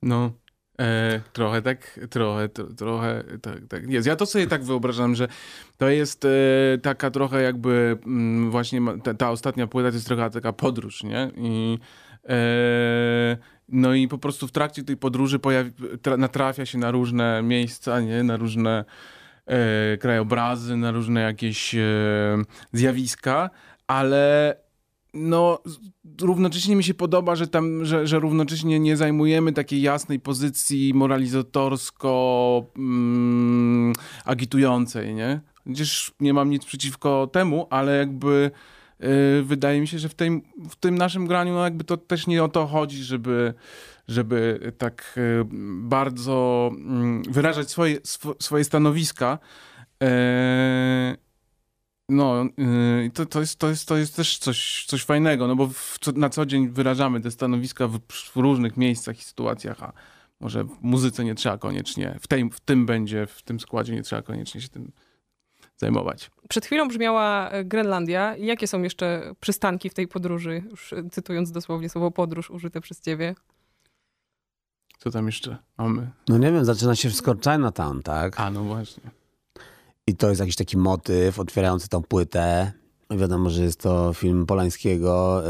No, 0.01 0.31
E, 0.79 1.21
trochę 1.33 1.61
tak, 1.61 1.99
trochę, 2.09 2.49
trochę 2.49 3.23
tak, 3.41 3.57
tak 3.69 3.89
jest. 3.89 4.07
Ja 4.07 4.15
to 4.15 4.25
sobie 4.25 4.47
tak 4.47 4.63
wyobrażam, 4.63 5.15
że 5.15 5.27
to 5.77 5.89
jest 5.89 6.25
e, 6.25 6.29
taka 6.81 7.11
trochę 7.11 7.41
jakby 7.41 7.97
m, 8.05 8.11
mm, 8.13 8.51
właśnie 8.51 8.81
ta, 9.03 9.13
ta, 9.13 9.31
ostatnia 9.31 9.67
płyta 9.67 9.89
to 9.89 9.95
jest 9.95 10.07
trochę 10.07 10.29
taka 10.29 10.53
podróż, 10.53 11.03
nie? 11.03 11.31
I, 11.37 11.79
e, 12.29 13.37
no 13.69 13.93
i 13.93 14.07
po 14.07 14.17
prostu 14.17 14.47
w 14.47 14.51
trakcie 14.51 14.83
tej 14.83 14.97
podróży 14.97 15.39
pojawi, 15.39 15.71
tra, 16.01 16.17
natrafia 16.17 16.65
się 16.65 16.77
na 16.77 16.91
różne 16.91 17.43
miejsca, 17.43 17.99
nie? 17.99 18.23
Na 18.23 18.37
różne 18.37 18.85
e, 19.45 19.97
krajobrazy, 19.97 20.77
na 20.77 20.91
różne 20.91 21.21
jakieś 21.21 21.75
e, 21.75 21.81
zjawiska, 22.73 23.49
ale 23.87 24.55
no, 25.13 25.59
równocześnie 26.21 26.75
mi 26.75 26.83
się 26.83 26.93
podoba, 26.93 27.35
że 27.35 27.47
tam, 27.47 27.85
że, 27.85 28.07
że 28.07 28.19
równocześnie 28.19 28.79
nie 28.79 28.97
zajmujemy 28.97 29.53
takiej 29.53 29.81
jasnej 29.81 30.19
pozycji 30.19 30.93
moralizatorsko 30.93 32.65
mm, 32.77 33.93
agitującej, 34.25 35.13
nie? 35.13 35.41
Gdzież 35.65 36.11
nie 36.19 36.33
mam 36.33 36.49
nic 36.49 36.65
przeciwko 36.65 37.27
temu, 37.27 37.67
ale 37.69 37.97
jakby 37.97 38.51
yy, 38.99 39.43
wydaje 39.43 39.81
mi 39.81 39.87
się, 39.87 39.99
że 39.99 40.09
w, 40.09 40.13
tej, 40.13 40.43
w 40.69 40.75
tym 40.75 40.97
naszym 40.97 41.27
graniu 41.27 41.53
no 41.53 41.63
jakby 41.63 41.83
to 41.83 41.97
też 41.97 42.27
nie 42.27 42.43
o 42.43 42.47
to 42.47 42.67
chodzi, 42.67 43.03
żeby, 43.03 43.53
żeby 44.07 44.71
tak 44.77 45.13
yy, 45.17 45.45
bardzo 45.81 46.71
yy, 47.25 47.33
wyrażać 47.33 47.69
swoje, 47.69 47.95
sw 48.03 48.35
swoje 48.39 48.63
stanowiska. 48.63 49.39
Yy, 50.01 50.07
no, 52.11 52.45
yy, 52.57 53.11
to, 53.13 53.25
to, 53.25 53.39
jest, 53.39 53.59
to, 53.59 53.69
jest, 53.69 53.87
to 53.87 53.97
jest 53.97 54.15
też 54.15 54.37
coś, 54.37 54.85
coś 54.87 55.03
fajnego, 55.03 55.47
no 55.47 55.55
bo 55.55 55.67
w, 55.67 55.97
co, 56.01 56.11
na 56.11 56.29
co 56.29 56.45
dzień 56.45 56.69
wyrażamy 56.69 57.21
te 57.21 57.31
stanowiska 57.31 57.87
w, 57.87 57.99
w, 58.09 58.35
różnych 58.35 58.77
miejscach 58.77 59.19
i 59.19 59.23
sytuacjach, 59.23 59.83
a 59.83 59.93
może 60.39 60.63
w 60.63 60.81
muzyce 60.81 61.23
nie 61.23 61.35
trzeba 61.35 61.57
koniecznie, 61.57 62.17
w, 62.21 62.27
tej, 62.27 62.49
w 62.49 62.59
tym 62.59 62.85
będzie, 62.85 63.27
w 63.27 63.41
tym 63.41 63.59
składzie 63.59 63.93
nie 63.93 64.03
trzeba 64.03 64.21
koniecznie 64.21 64.61
się 64.61 64.69
tym 64.69 64.91
zajmować. 65.77 66.31
Przed 66.49 66.65
chwilą 66.65 66.87
brzmiała 66.87 67.51
Grenlandia. 67.65 68.37
Jakie 68.37 68.67
są 68.67 68.81
jeszcze 68.81 69.33
przystanki 69.39 69.89
w 69.89 69.93
tej 69.93 70.07
podróży? 70.07 70.63
Już 70.69 70.93
cytując 71.11 71.51
dosłownie 71.51 71.89
słowo 71.89 72.11
podróż 72.11 72.49
użyte 72.49 72.81
przez 72.81 73.01
ciebie. 73.01 73.35
Co 74.97 75.11
tam 75.11 75.25
jeszcze 75.25 75.57
mamy? 75.77 76.11
No 76.29 76.37
nie 76.37 76.51
wiem, 76.51 76.65
zaczyna 76.65 76.95
się 76.95 77.09
w 77.09 77.13
Chinatown, 77.43 78.01
tak? 78.03 78.39
A, 78.39 78.51
no 78.51 78.63
właśnie. 78.63 79.20
I 80.07 80.15
to 80.15 80.29
jest 80.29 80.39
jakiś 80.39 80.55
taki 80.55 80.77
motyw 80.77 81.39
otwierający 81.39 81.89
tą 81.89 82.01
płytę. 82.01 82.71
Wiadomo, 83.11 83.49
że 83.49 83.63
jest 83.63 83.79
to 83.79 84.13
film 84.13 84.45
Polańskiego. 84.45 85.43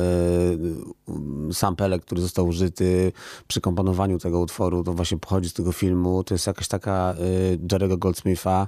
y, 1.49 1.53
Sam 1.53 1.75
Pelek, 1.75 2.01
który 2.05 2.21
został 2.21 2.47
użyty 2.47 3.11
przy 3.47 3.61
komponowaniu 3.61 4.19
tego 4.19 4.39
utworu, 4.39 4.83
to 4.83 4.93
właśnie 4.93 5.17
pochodzi 5.17 5.49
z 5.49 5.53
tego 5.53 5.71
filmu. 5.71 6.23
To 6.23 6.33
jest 6.33 6.47
jakaś 6.47 6.67
taka 6.67 7.15
y, 7.53 7.57
Jerry'ego 7.57 7.97
Goldsmitha 7.97 8.67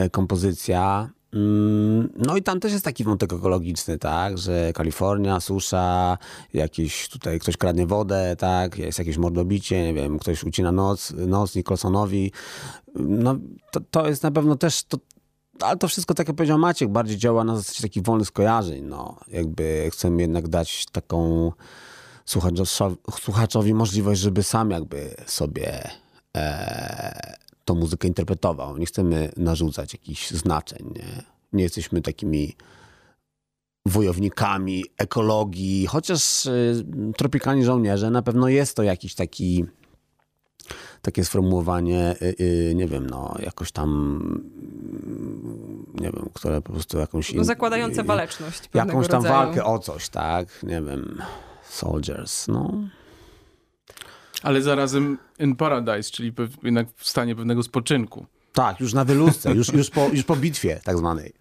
y, 0.00 0.10
kompozycja. 0.10 1.10
Mm, 1.32 2.08
No 2.16 2.36
i 2.36 2.42
tam 2.42 2.60
też 2.60 2.72
jest 2.72 2.84
taki 2.84 3.04
wątek 3.04 3.32
ekologiczny, 3.32 3.98
tak, 3.98 4.38
że 4.38 4.72
Kalifornia, 4.74 5.40
susza, 5.40 6.18
jakiś 6.54 7.08
tutaj 7.08 7.38
ktoś 7.38 7.56
kradnie 7.56 7.86
wodę, 7.86 8.36
tak, 8.38 8.78
jest 8.78 8.98
jakieś 8.98 9.18
mordobicie, 9.18 9.82
nie 9.82 9.94
wiem, 9.94 10.18
ktoś 10.18 10.44
ucina 10.44 10.72
noc, 10.72 11.12
noc 11.26 11.54
Nicholsonowi. 11.54 12.32
No 12.94 13.36
to, 13.72 13.80
to 13.90 14.08
jest 14.08 14.22
na 14.22 14.30
pewno 14.30 14.56
też, 14.56 14.84
to, 14.84 14.98
ale 15.60 15.76
to 15.76 15.88
wszystko, 15.88 16.14
tak 16.14 16.28
jak 16.28 16.36
powiedział 16.36 16.58
Maciek, 16.58 16.90
bardziej 16.90 17.16
działa 17.16 17.44
na 17.44 17.56
zasadzie 17.56 17.82
takich 17.82 18.02
wolnych 18.02 18.28
skojarzeń, 18.28 18.84
no. 18.84 19.16
Jakby 19.28 19.88
chcemy 19.92 20.22
jednak 20.22 20.48
dać 20.48 20.86
taką 20.92 21.52
słuchaczowi, 22.24 22.70
słuchaczowi 23.20 23.74
możliwość, 23.74 24.20
żeby 24.20 24.42
sam 24.42 24.70
jakby 24.70 25.14
sobie 25.26 25.90
e, 26.36 27.36
tą 27.64 27.74
muzykę 27.74 28.08
interpretował. 28.08 28.78
Nie 28.78 28.86
chcemy 28.86 29.32
narzucać 29.36 29.92
jakichś 29.92 30.30
znaczeń, 30.30 30.92
nie? 30.94 31.22
Nie 31.52 31.62
jesteśmy 31.62 32.02
takimi 32.02 32.56
wojownikami 33.86 34.84
ekologii, 34.98 35.86
chociaż 35.86 36.46
y, 36.46 36.84
tropikalni 37.16 37.64
żołnierze 37.64 38.10
na 38.10 38.22
pewno 38.22 38.48
jest 38.48 38.76
to 38.76 38.82
jakiś 38.82 39.14
taki 39.14 39.64
takie 41.02 41.24
sformułowanie, 41.24 42.16
y, 42.22 42.34
y, 42.40 42.74
nie 42.74 42.86
wiem, 42.86 43.06
no 43.06 43.34
jakoś 43.38 43.72
tam, 43.72 44.20
nie 45.94 46.10
wiem, 46.10 46.30
które 46.34 46.62
po 46.62 46.72
prostu 46.72 46.98
jakąś... 46.98 47.34
No 47.34 47.44
zakładające 47.44 48.00
y, 48.00 48.04
waleczność 48.04 48.62
Jakąś 48.74 49.08
tam 49.08 49.22
rodzaju. 49.22 49.34
walkę 49.34 49.64
o 49.64 49.78
coś, 49.78 50.08
tak? 50.08 50.62
Nie 50.62 50.82
wiem, 50.82 51.22
soldiers, 51.68 52.48
no. 52.48 52.72
Ale 54.42 54.62
zarazem 54.62 55.18
in 55.38 55.56
paradise, 55.56 56.10
czyli 56.10 56.32
jednak 56.62 56.86
w 56.96 57.08
stanie 57.08 57.36
pewnego 57.36 57.62
spoczynku. 57.62 58.26
Tak, 58.52 58.80
już 58.80 58.94
na 58.94 59.04
wyluzce, 59.04 59.54
już, 59.54 59.72
już, 59.72 59.90
po, 59.90 60.08
już 60.12 60.24
po 60.24 60.36
bitwie 60.36 60.80
tak 60.84 60.98
zwanej. 60.98 61.32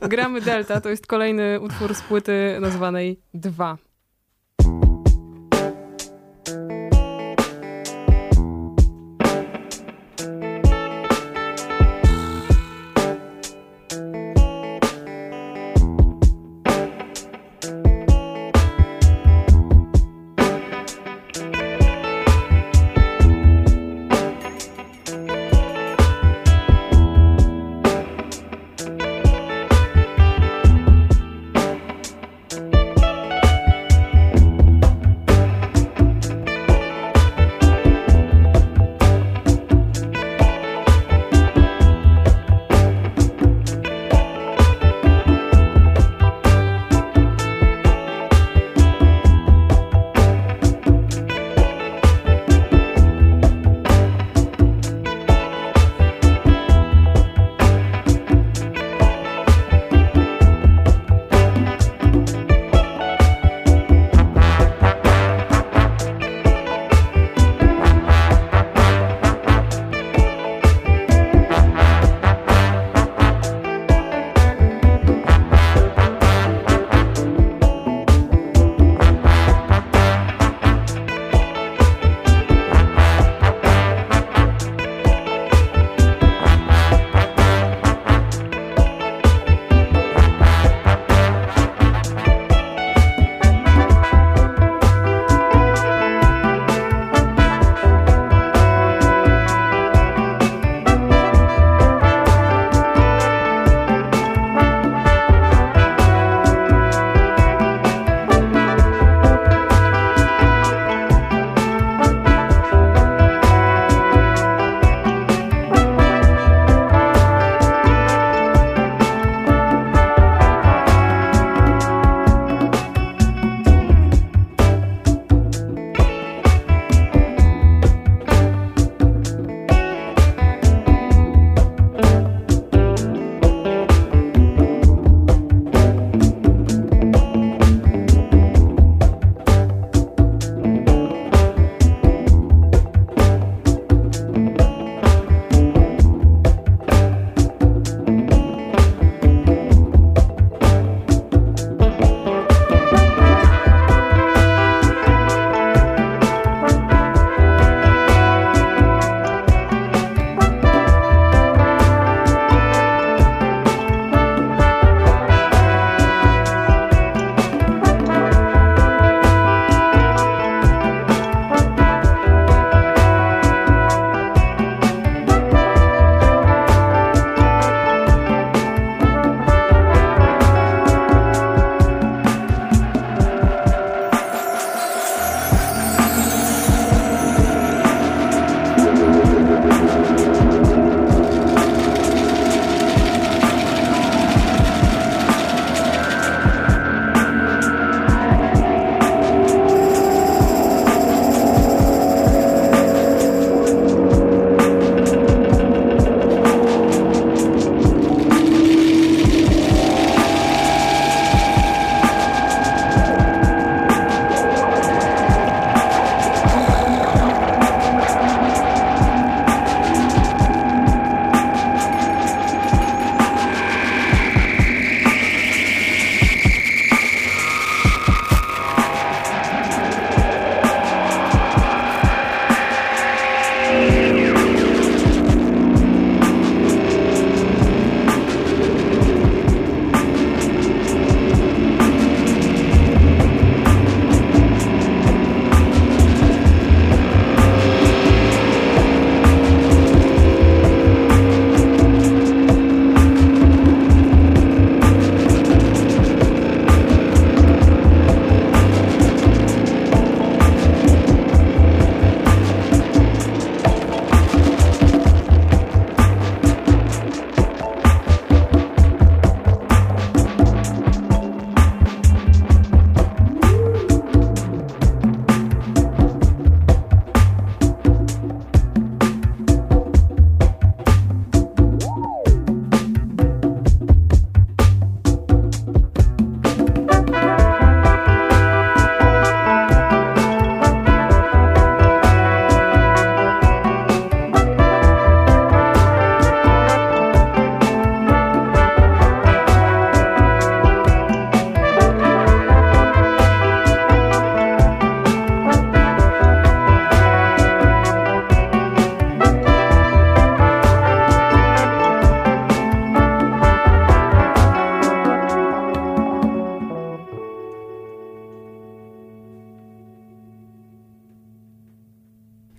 Gramy 0.00 0.40
Delta 0.40 0.80
to 0.80 0.88
jest 0.88 1.06
kolejny 1.06 1.60
utwór 1.60 1.94
z 1.94 2.02
płyty 2.02 2.58
nazwanej 2.60 3.20
2. 3.34 3.78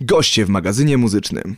Goście 0.04 0.44
w 0.44 0.48
magazynie 0.48 0.98
muzycznym. 0.98 1.56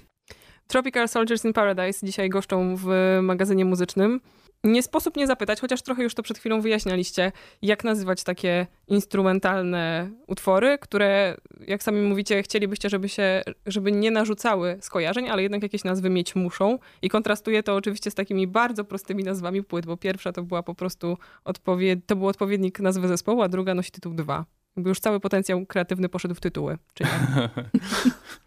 Tropical 0.67 1.09
Soldiers 1.09 1.45
in 1.45 1.53
Paradise 1.53 2.07
dzisiaj 2.07 2.29
goszczą 2.29 2.77
w 2.77 3.19
magazynie 3.23 3.65
muzycznym. 3.65 4.21
Nie 4.65 4.83
sposób 4.83 5.17
nie 5.17 5.27
zapytać, 5.27 5.61
chociaż 5.61 5.83
trochę 5.83 6.03
już 6.03 6.15
to 6.15 6.23
przed 6.23 6.39
chwilą 6.39 6.61
wyjaśnialiście, 6.61 7.33
jak 7.63 7.85
nazywać 7.85 8.25
takie 8.25 8.67
instrumentalne 8.89 10.11
utwory, 10.27 10.79
które, 10.81 11.37
jak 11.67 11.83
sami 11.83 12.01
mówicie, 12.01 12.43
chcielibyście, 12.43 12.89
żeby 12.89 13.09
się, 13.09 13.43
żeby 13.67 13.93
nie 13.93 14.11
narzucały 14.11 14.79
skojarzeń, 14.81 15.29
ale 15.29 15.43
jednak 15.43 15.63
jakieś 15.63 15.85
nazwy 15.85 16.11
mieć 16.11 16.35
muszą. 16.35 16.79
I 17.03 17.09
kontrastuje 17.09 17.63
to 17.63 17.75
oczywiście 17.75 18.11
z 18.11 18.15
takimi 18.15 18.47
bardzo 18.47 18.85
prostymi 18.85 19.25
nazwami 19.25 19.63
płyt, 19.63 19.87
bo 19.87 19.97
pierwsza 19.97 20.33
to 20.33 20.43
była 20.43 20.63
po 20.63 20.75
prostu 20.75 21.19
odpowied- 21.45 22.01
to 22.07 22.17
był 22.17 22.29
odpowiednik 22.29 22.81
nazwy 22.81 23.09
zespołu, 23.09 23.43
a 23.43 23.49
druga 23.49 23.75
nosi 23.75 23.91
tytuł 23.91 24.15
2. 24.15 24.45
Już 24.77 25.01
cały 25.01 25.21
potencjał 25.21 25.67
kreatywny 25.67 26.09
poszedł 26.09 26.35
w 26.35 26.41
tytuły, 26.41 26.79
czy 26.95 27.05
nie? 27.05 27.11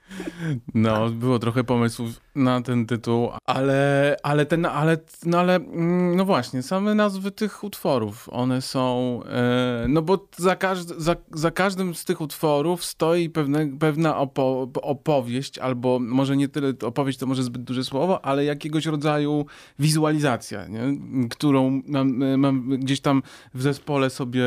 No, 0.74 1.10
było 1.10 1.40
trochę 1.40 1.64
pomysłów 1.64 2.10
na 2.36 2.62
ten 2.62 2.86
tytuł, 2.86 3.30
ale, 3.46 4.16
ale 4.24 4.46
ten, 4.46 4.66
ale, 4.66 4.98
no 5.26 5.40
ale, 5.40 5.56
mm, 5.56 6.16
no 6.16 6.26
właśnie, 6.26 6.64
same 6.64 6.96
nazwy 6.96 7.32
tych 7.32 7.64
utworów, 7.64 8.30
one 8.32 8.62
są, 8.62 9.20
e, 9.24 9.86
no 9.90 10.02
bo 10.02 10.28
za, 10.38 10.56
każd, 10.56 10.90
za, 10.90 11.16
za 11.34 11.52
każdym 11.52 11.96
z 11.96 12.06
tych 12.06 12.22
utworów 12.22 12.86
stoi 12.86 13.30
pewne, 13.30 13.68
pewna 13.80 14.18
opo, 14.18 14.68
opowieść, 14.82 15.60
albo 15.60 16.00
może 16.00 16.38
nie 16.38 16.48
tyle 16.48 16.74
opowieść, 16.84 17.20
to 17.20 17.26
może 17.26 17.44
zbyt 17.44 17.64
duże 17.64 17.84
słowo, 17.84 18.26
ale 18.26 18.46
jakiegoś 18.46 18.86
rodzaju 18.86 19.46
wizualizacja, 19.80 20.68
nie? 20.68 20.82
którą 21.30 21.82
mam, 21.88 22.38
mam 22.38 22.70
gdzieś 22.70 23.02
tam 23.02 23.24
w 23.54 23.62
zespole 23.62 24.10
sobie 24.10 24.46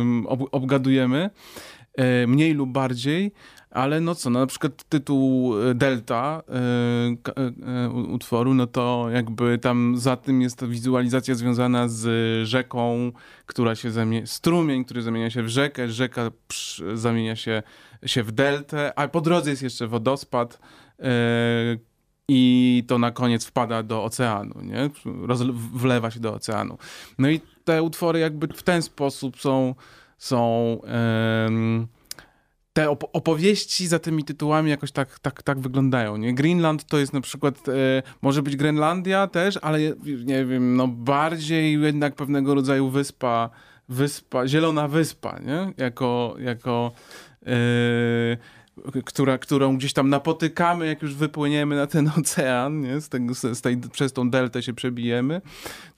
em, 0.00 0.26
ob, 0.26 0.40
obgadujemy, 0.52 1.18
e, 1.20 1.83
mniej 2.26 2.54
lub 2.54 2.70
bardziej, 2.70 3.32
ale 3.74 4.00
no 4.00 4.14
co, 4.14 4.30
no 4.30 4.40
na 4.40 4.46
przykład 4.46 4.84
tytuł 4.88 5.54
e, 5.62 5.74
Delta 5.74 6.42
e, 6.48 7.82
e, 7.86 7.90
utworu, 7.90 8.54
no 8.54 8.66
to 8.66 9.06
jakby 9.12 9.58
tam 9.58 9.94
za 9.98 10.16
tym 10.16 10.42
jest 10.42 10.58
to 10.58 10.68
wizualizacja 10.68 11.34
związana 11.34 11.88
z 11.88 12.08
rzeką, 12.48 13.12
która 13.46 13.74
się 13.74 13.90
zamienia, 13.90 14.26
strumień, 14.26 14.84
który 14.84 15.02
zamienia 15.02 15.30
się 15.30 15.42
w 15.42 15.48
rzekę, 15.48 15.88
rzeka 15.88 16.30
zamienia 16.94 17.36
się, 17.36 17.62
się 18.06 18.22
w 18.22 18.32
deltę, 18.32 18.98
a 18.98 19.08
po 19.08 19.20
drodze 19.20 19.50
jest 19.50 19.62
jeszcze 19.62 19.86
wodospad 19.86 20.58
e, 20.98 21.10
i 22.28 22.84
to 22.86 22.98
na 22.98 23.10
koniec 23.10 23.44
wpada 23.44 23.82
do 23.82 24.04
oceanu, 24.04 24.54
nie? 24.62 24.90
Wlewa 25.74 26.10
się 26.10 26.20
do 26.20 26.34
oceanu. 26.34 26.78
No 27.18 27.30
i 27.30 27.40
te 27.64 27.82
utwory 27.82 28.18
jakby 28.18 28.48
w 28.48 28.62
ten 28.62 28.82
sposób 28.82 29.40
są, 29.40 29.74
są 30.18 30.78
te 32.74 32.88
op- 32.88 33.08
opowieści 33.12 33.86
za 33.86 33.98
tymi 33.98 34.24
tytułami 34.24 34.70
jakoś 34.70 34.92
tak, 34.92 35.18
tak, 35.18 35.42
tak 35.42 35.60
wyglądają. 35.60 36.16
Nie? 36.16 36.34
Greenland 36.34 36.84
to 36.84 36.98
jest 36.98 37.12
na 37.12 37.20
przykład, 37.20 37.68
e, 37.68 37.72
może 38.22 38.42
być 38.42 38.56
Grenlandia 38.56 39.26
też, 39.26 39.58
ale 39.62 39.78
nie 40.24 40.44
wiem, 40.44 40.76
no 40.76 40.88
bardziej 40.88 41.82
jednak 41.82 42.14
pewnego 42.14 42.54
rodzaju 42.54 42.90
wyspa, 42.90 43.50
wyspa, 43.88 44.48
zielona 44.48 44.88
wyspa, 44.88 45.38
nie? 45.38 45.72
Jako, 45.84 46.36
jako 46.38 46.92
e, 47.46 49.02
która, 49.04 49.38
którą 49.38 49.76
gdzieś 49.76 49.92
tam 49.92 50.08
napotykamy, 50.08 50.86
jak 50.86 51.02
już 51.02 51.14
wypłyniemy 51.14 51.76
na 51.76 51.86
ten 51.86 52.10
ocean, 52.20 52.80
nie? 52.80 53.00
Z 53.00 53.08
tego, 53.08 53.34
z 53.34 53.60
tej, 53.60 53.76
przez 53.76 54.12
tą 54.12 54.30
deltę 54.30 54.62
się 54.62 54.72
przebijemy, 54.72 55.40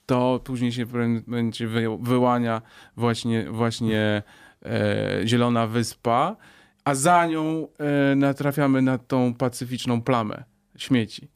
to 0.07 0.39
później 0.43 0.71
się 0.71 0.85
będzie 1.27 1.67
wy, 1.67 1.97
wyłania 2.01 2.61
właśnie, 2.95 3.51
właśnie 3.51 4.23
e, 4.65 5.21
Zielona 5.25 5.67
Wyspa, 5.67 6.35
a 6.85 6.95
za 6.95 7.27
nią 7.27 7.67
e, 7.77 8.15
natrafiamy 8.15 8.81
na 8.81 8.97
tą 8.97 9.33
pacyficzną 9.33 10.01
plamę 10.01 10.43
śmieci. 10.77 11.27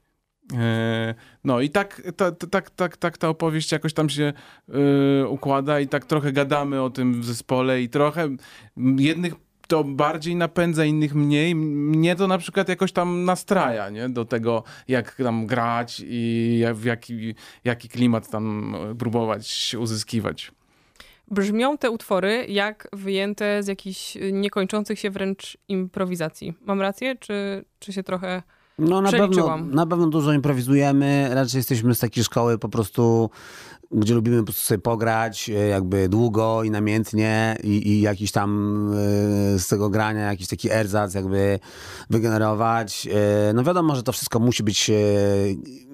E, 0.54 1.16
no 1.44 1.62
i 1.62 1.70
tak, 1.70 2.02
ta, 2.16 2.32
ta, 2.32 2.48
tak, 2.48 2.70
tak, 2.70 2.98
tak 2.98 3.18
ta 3.18 3.30
opowieść 3.30 3.72
jakoś 3.72 3.94
tam 3.94 4.10
się 4.10 4.34
e, 4.70 5.28
układa 5.28 5.80
i 5.80 5.88
tak 5.88 6.06
trochę 6.06 6.32
gadamy 6.32 6.82
o 6.82 6.90
tym 6.90 7.22
w 7.22 7.26
zespole 7.26 7.82
i 7.82 7.90
trochę 7.90 8.30
jednych 8.98 9.34
to 9.72 9.84
bardziej 9.84 10.36
napędza, 10.36 10.86
innych 10.86 11.16
mniej. 11.16 11.56
Mnie 11.56 12.16
to 12.16 12.28
na 12.28 12.38
przykład 12.38 12.70
jakoś 12.70 12.92
tam 12.92 13.26
nastraja, 13.26 13.90
nie? 13.90 14.10
Do 14.10 14.26
tego, 14.26 14.64
jak 14.88 15.16
tam 15.16 15.48
grać 15.48 16.02
i 16.06 16.64
w 16.74 16.86
jaki, 16.86 17.36
jaki 17.64 17.90
klimat 17.90 18.30
tam 18.30 18.76
e, 18.76 18.96
próbować 18.96 19.76
uzyskiwać. 19.80 20.52
Brzmią 21.28 21.78
te 21.78 21.92
utwory 21.92 22.46
jak 22.50 22.88
wyjęte 22.94 23.64
z 23.64 23.68
jakichś 23.68 24.18
niekończących 24.32 25.00
się 25.00 25.10
wręcz 25.10 25.58
improwizacji. 25.68 26.54
Mam 26.66 26.82
rację, 26.82 27.16
czy, 27.16 27.66
czy 27.80 27.94
się 27.94 28.04
trochę... 28.04 28.44
No 28.80 29.02
na 29.02 29.12
pewno, 29.12 29.58
na 29.58 29.86
pewno 29.86 30.08
dużo 30.08 30.34
improwizujemy, 30.34 31.30
raczej 31.34 31.60
jesteśmy 31.60 31.96
z 31.96 32.00
takiej 32.00 32.24
szkoły 32.24 32.58
po 32.58 32.70
prostu, 32.70 33.30
gdzie 33.94 34.14
lubimy 34.14 34.38
po 34.38 34.44
prostu 34.44 34.62
sobie 34.62 34.82
pograć 34.82 35.50
e, 35.50 35.54
jakby 35.54 36.10
długo 36.10 36.64
i 36.64 36.72
namiętnie 36.72 37.58
i, 37.64 37.88
i 37.88 38.02
jakiś 38.02 38.32
tam 38.32 38.92
e, 39.56 39.60
z 39.60 39.68
tego 39.68 39.90
grania 39.90 40.22
jakiś 40.22 40.48
taki 40.48 40.72
erzac 40.72 41.14
jakby 41.14 41.60
wygenerować. 42.10 43.08
E, 43.50 43.54
No 43.54 43.64
wiadomo, 43.64 43.96
że 43.96 44.04
to 44.04 44.12
wszystko 44.12 44.40
musi 44.40 44.64
być, 44.64 44.92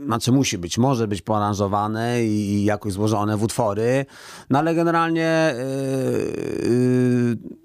znaczy 0.05 0.31
musi 0.31 0.57
być, 0.57 0.77
może 0.77 1.07
być 1.07 1.21
poaranżowane 1.21 2.23
i, 2.23 2.63
jakoś 2.65 2.93
złożone 2.93 3.37
w 3.37 3.43
utwory, 3.43 4.05
no 4.49 4.59
ale 4.59 4.75
generalnie 4.75 5.55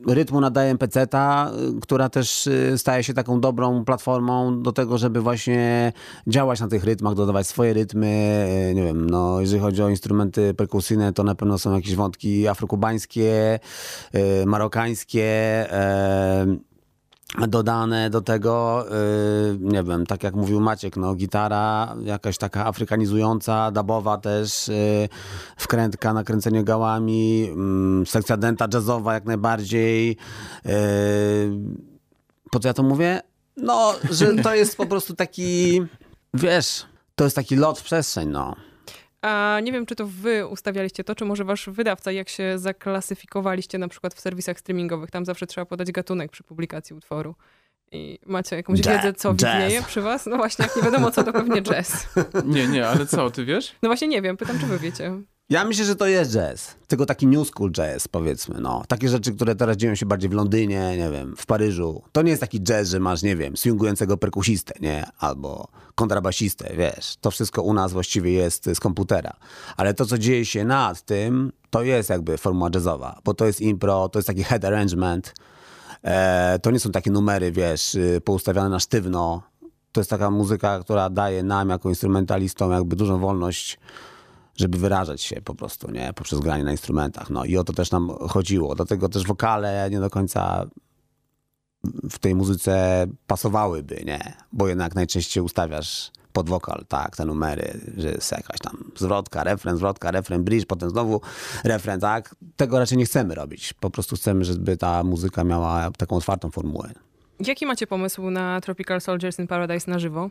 rytmu 0.09 0.41
nadaje 0.41 0.79
peceta, 0.79 1.51
która 1.83 2.09
też 2.09 2.49
staje 2.77 3.05
się 3.05 3.15
taką 3.15 3.41
dobrą 3.41 3.85
platformą 3.85 4.63
do 4.63 4.73
tego, 4.73 4.99
żeby 4.99 5.21
właśnie 5.21 5.93
działać 6.27 6.61
na 6.61 6.69
tych 6.69 6.85
rytmach, 6.85 7.15
dodawać 7.15 7.47
swoje 7.47 7.73
rytmy. 7.73 8.47
Nie 8.75 8.83
wiem, 8.83 9.11
no 9.11 9.41
jeżeli 9.41 9.61
chodzi 9.61 9.83
o 9.83 9.89
instrumenty 9.89 10.22
perkusyjne, 10.57 11.13
to 11.13 11.23
na 11.23 11.35
pewno 11.35 11.59
są 11.59 11.75
jakieś 11.75 11.95
wątki 11.95 12.49
afrokubańskie, 12.49 13.61
e, 14.13 14.47
marokańskie, 14.47 15.25
e, 15.73 16.47
dodane 17.49 18.11
do 18.11 18.21
tego, 18.21 18.85
y, 19.53 19.59
nie 19.61 19.83
wiem, 19.83 20.07
tak 20.07 20.23
jak 20.23 20.35
mówił 20.35 20.61
Maciek, 20.61 20.97
no 20.97 21.15
gitara 21.15 21.95
jakaś 22.05 22.39
taka 22.39 22.67
afrykanizująca, 22.67 23.71
dabowa 23.71 24.19
też, 24.19 24.69
y, 24.69 25.09
wkrętka 25.57 26.13
na 26.13 26.25
kręcenie 26.25 26.65
gałami, 26.65 27.49
mm, 27.53 28.07
sekcja 28.07 28.37
denta 28.37 28.67
jazzowa 28.75 29.15
jak 29.15 29.25
najbardziej. 29.25 30.17
y, 30.67 30.71
Po 32.51 32.61
co 32.61 32.69
ja 32.69 32.75
to 32.75 32.83
mówię? 32.83 33.21
No, 33.57 33.95
że 34.11 34.35
to 34.35 34.55
jest 34.55 34.77
po 34.77 34.87
prostu 34.87 35.15
taki, 35.15 35.83
wiesz, 36.35 36.87
to 37.15 37.25
jest 37.25 37.37
taki 37.37 37.57
lot 37.57 37.79
w 37.79 37.83
przestrzeń, 37.83 38.29
no. 38.29 38.57
A 39.23 39.61
nie 39.63 39.73
wiem, 39.73 39.87
czy 39.87 39.97
to 39.97 40.07
wy 40.07 40.47
ustawialiście 40.47 41.05
to, 41.05 41.15
czy 41.15 41.25
może 41.25 41.45
wasz 41.45 41.69
wydawca, 41.69 42.13
jak 42.13 42.29
się 42.29 42.59
zaklasyfikowaliście 42.59 43.79
na 43.79 43.89
przykład 43.89 44.15
w 44.15 44.21
serwisach 44.21 44.59
streamingowych. 44.59 45.11
Tam 45.11 45.25
zawsze 45.25 45.47
trzeba 45.47 45.65
podać 45.65 45.93
gatunek 45.93 46.31
przy 46.31 46.43
publikacji 46.45 46.97
utworu. 46.97 47.35
I 47.93 48.19
macie 48.27 48.57
jakąś 48.57 48.81
Jazz, 48.81 48.97
wiedzę, 48.97 49.13
co 49.13 49.35
jazz. 49.35 49.53
widnieje 49.53 49.83
przy 49.83 50.01
was? 50.01 50.27
No 50.27 50.37
właśnie, 50.37 50.65
jak 50.65 50.77
nie 50.77 50.83
wiadomo 50.83 51.11
co, 51.11 51.25
to 51.25 51.33
pewnie 51.33 51.63
jazz. 51.63 52.07
Nie, 52.45 52.69
nie, 52.69 52.89
ale 52.89 53.07
co, 53.07 53.31
ty 53.31 53.45
wiesz? 53.45 53.77
No 53.83 53.89
właśnie 53.89 54.09
nie 54.09 54.23
wiem, 54.23 54.37
pytam, 54.37 54.59
czy 54.59 54.67
wy 54.67 54.79
wiecie. 54.79 55.21
Ja 55.53 55.65
myślę, 55.65 55.85
że 55.85 55.97
to 55.97 56.07
jest 56.07 56.33
jazz. 56.33 56.75
Tylko 56.87 57.07
taki 57.07 57.27
new 57.27 57.49
school 57.49 57.71
jazz, 57.71 58.09
powiedzmy. 58.09 58.61
No. 58.61 58.83
Takie 58.89 59.09
rzeczy, 59.09 59.33
które 59.33 59.55
teraz 59.55 59.77
dzieją 59.77 59.95
się 59.95 60.07
bardziej 60.07 60.31
w 60.31 60.33
Londynie, 60.33 60.97
nie 60.97 61.11
wiem, 61.11 61.35
w 61.37 61.47
Paryżu. 61.47 62.03
To 62.13 62.23
nie 62.23 62.31
jest 62.31 62.41
taki 62.41 62.61
jazz, 62.61 62.89
że 62.89 63.01
masz, 63.01 63.23
nie 63.23 63.37
wiem, 63.37 63.57
swingującego 63.57 64.17
perkusistę, 64.17 64.75
nie? 64.81 65.07
Albo 65.19 65.69
kontrabasistę, 65.95 66.75
wiesz. 66.77 67.17
To 67.21 67.31
wszystko 67.31 67.63
u 67.63 67.75
nas 67.75 67.93
właściwie 67.93 68.33
jest 68.33 68.71
z 68.75 68.81
komputera. 68.81 69.33
Ale 69.77 69.95
to, 69.95 70.07
co 70.07 70.19
dzieje 70.19 70.45
się 70.45 70.65
nad 70.65 71.03
tym, 71.03 71.53
to 71.71 71.83
jest 71.83 72.11
jakby 72.11 72.39
formuła 72.39 72.71
jazzowa. 72.75 73.21
Bo 73.25 73.35
to 73.35 73.47
jest 73.47 73.61
impro, 73.61 74.09
to 74.09 74.19
jest 74.19 74.27
taki 74.27 74.45
head 74.45 74.65
arrangement. 74.65 75.35
E, 76.05 76.59
to 76.63 76.71
nie 76.71 76.81
są 76.81 76.91
takie 76.91 77.11
numery, 77.11 77.53
wiesz, 77.53 77.95
y, 77.95 78.21
poustawiane 78.25 78.69
na 78.69 78.81
sztywno. 78.81 79.43
To 79.93 80.01
jest 80.01 80.11
taka 80.11 80.31
muzyka, 80.31 80.81
która 80.81 81.11
daje 81.11 81.43
nam, 81.43 81.69
jako 81.69 81.89
instrumentalistom, 81.89 82.73
jakby 82.73 82.97
dużą 82.97 83.19
wolność 83.19 83.79
żeby 84.57 84.79
wyrażać 84.79 85.23
się 85.23 85.43
po 85.43 85.55
prostu, 85.55 85.91
nie? 85.91 86.13
Poprzez 86.13 86.41
granie 86.41 86.65
na 86.65 86.73
instrumentach. 86.73 87.31
No 87.31 87.45
i 87.45 87.57
o 87.57 87.65
to 87.65 87.73
też 87.73 87.91
nam 87.91 88.11
chodziło. 88.29 88.75
Dlatego 88.75 89.09
też 89.09 89.27
wokale 89.27 89.89
nie 89.91 90.01
do 90.01 90.11
końca 90.11 90.67
w 92.11 92.19
tej 92.19 92.35
muzyce 92.35 93.07
pasowałyby, 93.27 94.03
nie? 94.07 94.37
Bo 94.53 94.69
jednak 94.69 94.95
najczęściej 94.95 95.43
ustawiasz 95.43 96.11
pod 96.33 96.49
wokal, 96.49 96.85
tak, 96.89 97.17
te 97.17 97.25
numery, 97.25 97.81
że 97.97 98.09
jest 98.09 98.33
jakaś 98.33 98.59
tam 98.59 98.91
zwrotka, 98.97 99.45
refren, 99.45 99.77
zwrotka, 99.77 100.11
refren, 100.11 100.45
bridge, 100.45 100.67
potem 100.67 100.91
znowu 100.91 101.21
refren, 101.65 102.01
tak? 102.01 102.35
Tego 102.57 102.79
raczej 102.79 102.99
nie 102.99 103.05
chcemy 103.05 103.35
robić. 103.35 103.73
Po 103.73 103.91
prostu 103.91 104.17
chcemy, 104.17 104.45
żeby 104.45 104.77
ta 104.77 105.05
muzyka 105.05 105.45
miała 105.45 105.91
taką 105.91 106.17
otwartą 106.17 106.51
formułę. 106.51 106.93
Jaki 107.47 107.67
macie 107.67 107.87
pomysł 107.87 108.31
na 108.31 108.61
Tropical 108.61 109.01
Soldiers 109.01 109.39
in 109.39 109.47
Paradise 109.47 109.91
na 109.91 109.99
żywo? 109.99 110.31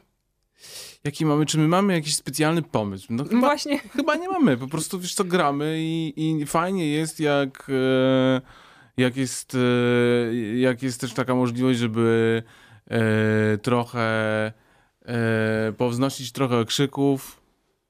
Jaki 1.03 1.25
mamy, 1.25 1.45
czy 1.45 1.57
my 1.57 1.67
mamy 1.67 1.93
jakiś 1.93 2.15
specjalny 2.15 2.61
pomysł? 2.61 3.07
No 3.09 3.23
chyba, 3.23 3.39
Właśnie. 3.39 3.79
chyba 3.97 4.15
nie 4.15 4.29
mamy, 4.29 4.57
po 4.57 4.67
prostu 4.67 4.99
wiesz 4.99 5.13
co, 5.13 5.23
gramy 5.23 5.75
i, 5.79 6.13
i 6.41 6.45
fajnie 6.45 6.87
jest 6.87 7.19
jak, 7.19 7.67
e, 7.69 8.41
jak 8.97 9.17
jest, 9.17 9.55
e, 9.55 10.35
jak 10.59 10.83
jest 10.83 11.01
też 11.01 11.13
taka 11.13 11.35
możliwość, 11.35 11.79
żeby 11.79 12.43
e, 12.87 13.57
trochę 13.57 14.01
e, 15.05 15.73
powznosić 15.77 16.31
trochę 16.31 16.59
okrzyków, 16.59 17.41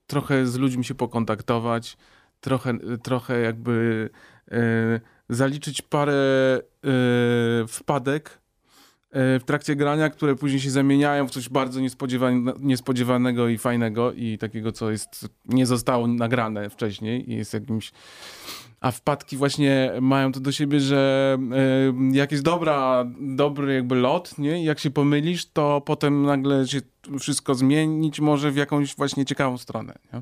trochę 0.08 0.46
z 0.46 0.56
ludźmi 0.56 0.86
się 0.86 0.96
pokontaktować, 0.96 1.98
trochę, 2.40 2.78
trochę 3.04 3.40
jakby 3.40 4.10
zaliczyć 5.30 5.82
parę 5.82 6.60
wpadek 7.68 8.41
w 9.14 9.42
trakcie 9.46 9.76
grania, 9.76 10.10
które 10.10 10.36
później 10.36 10.62
się 10.62 10.72
zamieniają 10.72 11.28
w 11.28 11.32
coś 11.32 11.50
bardzo 11.50 11.80
niespodziewane, 11.80 12.54
niespodziewanego 12.60 13.48
i 13.48 13.58
fajnego 13.58 14.14
i 14.14 14.38
takiego, 14.38 14.72
co 14.72 14.92
jest, 14.92 15.30
nie 15.46 15.66
zostało 15.66 16.08
nagrane 16.08 16.70
wcześniej 16.70 17.32
i 17.32 17.36
jest 17.36 17.54
jakimś... 17.54 17.92
A 18.80 18.92
wpadki 18.92 19.38
właśnie 19.38 19.92
mają 20.02 20.32
to 20.32 20.40
do 20.40 20.52
siebie, 20.52 20.80
że 20.80 21.38
y, 22.14 22.18
jak 22.18 22.32
jest 22.32 22.44
dobra, 22.44 23.06
dobry 23.20 23.74
jakby 23.74 23.96
lot, 23.96 24.38
nie? 24.38 24.64
Jak 24.64 24.80
się 24.80 24.90
pomylisz, 24.90 25.46
to 25.46 25.82
potem 25.86 26.24
nagle 26.24 26.68
się 26.68 26.82
wszystko 27.20 27.56
zmienić 27.56 28.20
może 28.20 28.52
w 28.52 28.56
jakąś 28.56 28.96
właśnie 28.96 29.26
ciekawą 29.26 29.58
stronę, 29.58 29.94
nie? 30.14 30.22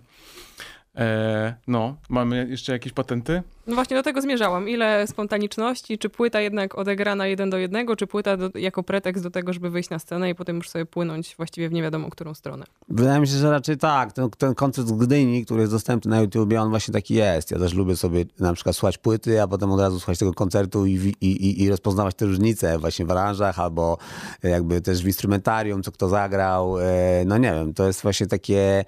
E, 0.99 1.55
no, 1.67 1.95
mamy 2.09 2.47
jeszcze 2.49 2.71
jakieś 2.71 2.93
patenty? 2.93 3.43
No 3.67 3.75
właśnie 3.75 3.97
do 3.97 4.03
tego 4.03 4.21
zmierzałam. 4.21 4.69
Ile 4.69 5.07
spontaniczności, 5.07 5.97
czy 5.97 6.09
płyta 6.09 6.41
jednak 6.41 6.77
odegrana 6.77 7.27
jeden 7.27 7.49
do 7.49 7.57
jednego, 7.57 7.95
czy 7.95 8.07
płyta 8.07 8.37
do, 8.37 8.49
jako 8.55 8.83
pretekst 8.83 9.23
do 9.23 9.31
tego, 9.31 9.53
żeby 9.53 9.69
wyjść 9.69 9.89
na 9.89 9.99
scenę 9.99 10.29
i 10.29 10.35
potem 10.35 10.55
już 10.55 10.69
sobie 10.69 10.85
płynąć 10.85 11.35
właściwie 11.37 11.69
w 11.69 11.71
nie 11.71 11.81
wiadomo 11.81 12.09
którą 12.09 12.33
stronę. 12.33 12.65
Wydaje 12.89 13.19
mi 13.19 13.27
się, 13.27 13.33
że 13.33 13.51
raczej 13.51 13.77
tak. 13.77 14.13
Ten, 14.13 14.29
ten 14.29 14.55
koncert 14.55 14.87
z 14.87 14.91
Gdyni, 14.91 15.45
który 15.45 15.61
jest 15.61 15.73
dostępny 15.73 16.11
na 16.11 16.21
YouTubie, 16.21 16.61
on 16.61 16.69
właśnie 16.69 16.93
taki 16.93 17.13
jest. 17.13 17.51
Ja 17.51 17.59
też 17.59 17.73
lubię 17.73 17.95
sobie 17.95 18.25
na 18.39 18.53
przykład 18.53 18.75
słuchać 18.75 18.97
płyty, 18.97 19.41
a 19.41 19.47
potem 19.47 19.71
od 19.71 19.79
razu 19.79 19.99
słuchać 19.99 20.19
tego 20.19 20.33
koncertu 20.33 20.85
i, 20.85 20.93
i, 21.21 21.27
i, 21.27 21.63
i 21.63 21.69
rozpoznawać 21.69 22.15
te 22.15 22.25
różnice 22.25 22.79
właśnie 22.79 23.05
w 23.05 23.11
aranżach 23.11 23.59
albo 23.59 23.97
jakby 24.43 24.81
też 24.81 25.03
w 25.03 25.07
instrumentarium, 25.07 25.83
co 25.83 25.91
kto 25.91 26.09
zagrał. 26.09 26.79
E, 26.79 26.83
No 27.25 27.37
nie 27.37 27.53
wiem, 27.53 27.73
to 27.73 27.87
jest 27.87 28.01
właśnie 28.01 28.27
takie 28.27 28.85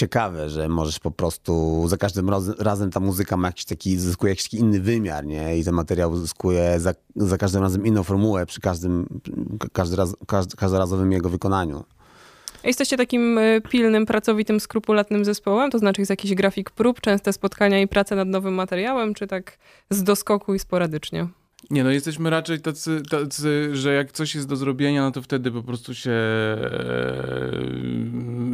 ciekawe, 0.00 0.50
że 0.50 0.68
możesz 0.68 0.98
po 0.98 1.10
prostu 1.10 1.84
za 1.88 1.96
każdym 1.96 2.30
razem 2.58 2.90
ta 2.90 3.00
muzyka 3.00 3.36
ma 3.36 3.48
jakiś 3.48 3.64
taki, 3.64 3.98
zyskuje 3.98 4.32
jakiś 4.32 4.44
taki 4.44 4.56
inny 4.56 4.80
wymiar, 4.80 5.26
nie? 5.26 5.58
I 5.58 5.64
ten 5.64 5.74
materiał 5.74 6.16
zyskuje 6.16 6.80
za, 6.80 6.94
za 7.16 7.38
każdym 7.38 7.62
razem 7.62 7.86
inną 7.86 8.02
formułę 8.02 8.46
przy 8.46 8.60
każdym, 8.60 9.20
każdy 9.72 9.96
raz, 9.96 10.16
każd, 10.26 10.56
każdorazowym 10.56 11.12
jego 11.12 11.28
wykonaniu. 11.28 11.84
Jesteście 12.64 12.96
takim 12.96 13.38
y, 13.38 13.62
pilnym, 13.70 14.06
pracowitym, 14.06 14.60
skrupulatnym 14.60 15.24
zespołem? 15.24 15.70
To 15.70 15.78
znaczy 15.78 16.00
jest 16.00 16.10
jakiś 16.10 16.34
grafik 16.34 16.70
prób, 16.70 17.00
częste 17.00 17.32
spotkania 17.32 17.80
i 17.80 17.88
praca 17.88 18.14
nad 18.14 18.28
nowym 18.28 18.54
materiałem, 18.54 19.14
czy 19.14 19.26
tak 19.26 19.58
z 19.90 20.02
doskoku 20.02 20.54
i 20.54 20.58
sporadycznie? 20.58 21.28
Nie, 21.70 21.84
no 21.84 21.90
jesteśmy 21.90 22.30
raczej 22.30 22.60
tacy, 22.60 23.02
tacy, 23.10 23.76
że 23.76 23.94
jak 23.94 24.12
coś 24.12 24.34
jest 24.34 24.48
do 24.48 24.56
zrobienia, 24.56 25.02
no 25.02 25.10
to 25.10 25.22
wtedy 25.22 25.50
po 25.50 25.62
prostu 25.62 25.94
się 25.94 26.10
e, 26.10 26.60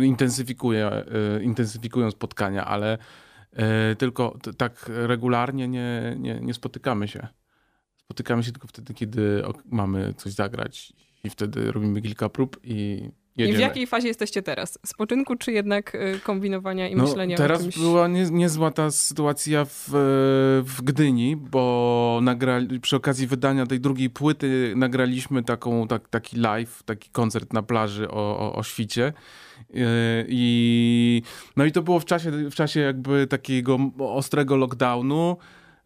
intensyfikuje, 0.04 0.86
e, 0.86 1.04
intensyfikują 1.42 2.10
spotkania, 2.10 2.64
ale 2.64 2.98
e, 3.52 3.96
tylko 3.96 4.38
t, 4.42 4.54
tak 4.54 4.90
regularnie 4.94 5.68
nie, 5.68 6.16
nie, 6.18 6.40
nie 6.40 6.54
spotykamy 6.54 7.08
się. 7.08 7.28
Spotykamy 7.96 8.42
się 8.42 8.52
tylko 8.52 8.68
wtedy, 8.68 8.94
kiedy 8.94 9.42
mamy 9.64 10.14
coś 10.16 10.32
zagrać 10.32 10.92
i 11.24 11.30
wtedy 11.30 11.72
robimy 11.72 12.02
kilka 12.02 12.28
prób 12.28 12.60
i 12.64 13.10
jedziemy. 13.36 13.54
I 13.54 13.56
w 13.56 13.60
jakiej 13.60 13.86
fazie 13.86 14.08
jesteście 14.08 14.42
teraz? 14.42 14.78
Spoczynku, 14.86 15.36
czy 15.36 15.52
jednak 15.52 15.94
y, 15.94 16.20
kombinowania 16.24 16.88
i 16.88 16.96
No, 16.96 17.04
myślenia 17.04 17.36
teraz 17.36 17.60
o 17.60 17.62
czymś? 17.62 17.78
była 17.78 18.08
nie, 18.08 18.30
niezła 18.30 18.70
ta 18.70 18.90
sytuacja 18.90 19.64
w, 19.64 19.88
w 20.64 20.82
Gdyni, 20.82 21.36
bo 21.36 22.18
nagrali, 22.22 22.80
przy 22.80 22.96
okazji 22.96 23.26
wydania 23.26 23.66
tej 23.66 23.80
drugiej 23.80 24.10
płyty 24.10 24.72
nagraliśmy 24.76 25.42
taką, 25.42 25.88
tak, 25.88 26.08
taki 26.08 26.36
live, 26.36 26.82
taki 26.82 27.10
koncert 27.10 27.52
na 27.52 27.62
plaży 27.62 28.10
o, 28.10 28.38
o, 28.38 28.54
o 28.54 28.62
świcie. 28.62 29.12
Yy, 29.70 29.84
I, 30.28 31.22
no 31.56 31.64
i 31.64 31.72
to 31.72 31.82
było 31.82 32.00
w 32.00 32.04
czasie, 32.04 32.30
w 32.30 32.54
czasie 32.54 32.80
jakby 32.80 33.26
takiego 33.26 33.78
ostrego 33.98 34.56
lockdownu. 34.56 35.36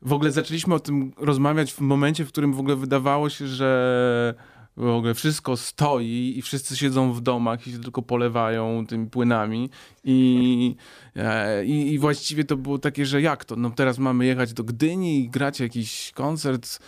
W 0.02 0.12
ogóle 0.12 0.30
zaczęliśmy 0.30 0.74
o 0.74 0.80
tym 0.80 1.12
rozmawiać 1.16 1.72
w 1.72 1.80
momencie, 1.80 2.24
w 2.24 2.28
którym 2.28 2.52
w 2.52 2.60
ogóle 2.60 2.76
wydawało 2.76 3.28
się, 3.28 3.46
że 3.46 4.34
w 4.80 4.86
ogóle 4.86 5.14
wszystko 5.14 5.56
stoi 5.56 6.34
i 6.36 6.42
wszyscy 6.42 6.76
siedzą 6.76 7.12
w 7.12 7.20
domach 7.20 7.66
i 7.66 7.72
się 7.72 7.78
tylko 7.78 8.02
polewają 8.02 8.86
tymi 8.86 9.06
płynami 9.06 9.70
i, 10.04 10.76
e, 11.16 11.64
i, 11.64 11.92
i 11.92 11.98
właściwie 11.98 12.44
to 12.44 12.56
było 12.56 12.78
takie, 12.78 13.06
że 13.06 13.22
jak 13.22 13.44
to? 13.44 13.56
No 13.56 13.70
teraz 13.70 13.98
mamy 13.98 14.26
jechać 14.26 14.52
do 14.52 14.64
Gdyni 14.64 15.24
i 15.24 15.28
grać 15.28 15.60
jakiś 15.60 16.12
koncert, 16.14 16.78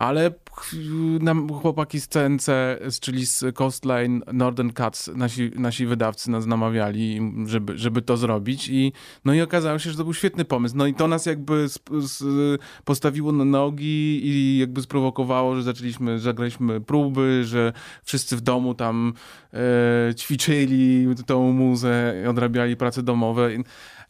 ale 0.00 0.30
nam 1.20 1.48
chłopaki 1.48 2.00
z 2.00 2.08
CNC, 2.08 2.46
z- 2.88 3.00
czyli 3.00 3.26
z 3.26 3.44
Coastline 3.54 4.22
Northern 4.32 4.70
Cuts, 4.70 5.10
nasi, 5.14 5.50
nasi 5.54 5.86
wydawcy 5.86 6.30
nas 6.30 6.46
namawiali, 6.46 7.20
żeby, 7.46 7.78
żeby 7.78 8.02
to 8.02 8.16
zrobić 8.16 8.68
i 8.68 8.92
no 9.24 9.34
i 9.34 9.40
okazało 9.40 9.78
się, 9.78 9.90
że 9.90 9.96
to 9.96 10.04
był 10.04 10.14
świetny 10.14 10.44
pomysł. 10.44 10.76
No 10.76 10.86
i 10.86 10.94
to 10.94 11.08
nas 11.08 11.26
jakby 11.26 11.64
sp- 11.74 11.92
s- 11.98 12.24
postawiło 12.84 13.32
na 13.32 13.44
nogi 13.44 14.20
i 14.26 14.58
jakby 14.58 14.82
sprowokowało, 14.82 15.56
że 15.56 15.62
zaczęliśmy, 15.62 16.18
zagraliśmy 16.18 16.80
próby, 16.80 17.42
że 17.44 17.72
wszyscy 18.04 18.36
w 18.36 18.40
domu 18.40 18.74
tam 18.74 19.12
e, 19.54 20.14
ćwiczyli 20.14 21.06
tą 21.26 21.52
muzę, 21.52 22.14
odrabiali 22.28 22.76
prace 22.76 23.02
domowe. 23.02 23.50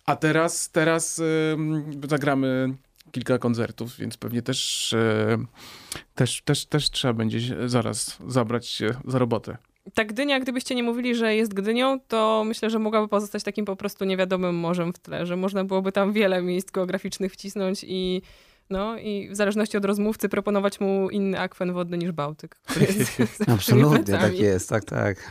A 0.06 0.16
teraz, 0.16 0.70
teraz 0.70 1.20
em, 1.54 1.84
zagramy 2.08 2.74
kilka 3.12 3.38
koncertów, 3.38 3.96
więc 3.96 4.16
pewnie 4.16 4.42
też, 4.42 4.92
e, 4.92 5.38
też, 6.14 6.42
też, 6.42 6.66
też 6.66 6.90
trzeba 6.90 7.14
będzie 7.14 7.68
zaraz 7.68 8.18
zabrać 8.28 8.66
się 8.66 8.90
za 9.04 9.18
robotę. 9.18 9.56
Ta 9.94 10.04
Gdynia, 10.04 10.40
gdybyście 10.40 10.74
nie 10.74 10.82
mówili, 10.82 11.14
że 11.14 11.34
jest 11.34 11.54
Gdynią, 11.54 12.00
to 12.08 12.44
myślę, 12.46 12.70
że 12.70 12.78
mogłaby 12.78 13.08
pozostać 13.08 13.42
takim 13.42 13.64
po 13.64 13.76
prostu 13.76 14.04
niewiadomym 14.04 14.54
morzem 14.54 14.92
w 14.92 14.98
tle, 14.98 15.26
że 15.26 15.36
można 15.36 15.64
byłoby 15.64 15.92
tam 15.92 16.12
wiele 16.12 16.42
miejsc 16.42 16.70
geograficznych 16.70 17.32
wcisnąć 17.32 17.84
i 17.88 18.22
no 18.70 18.98
i 18.98 19.28
w 19.28 19.36
zależności 19.36 19.76
od 19.76 19.84
rozmówcy 19.84 20.28
proponować 20.28 20.80
mu 20.80 21.10
inny 21.10 21.40
akwen 21.40 21.72
wodny 21.72 21.98
niż 21.98 22.12
Bałtyk, 22.12 22.60
Absolutnie, 23.54 24.18
tak 24.18 24.38
jest, 24.38 24.68
tak, 24.68 24.84
tak. 24.84 25.30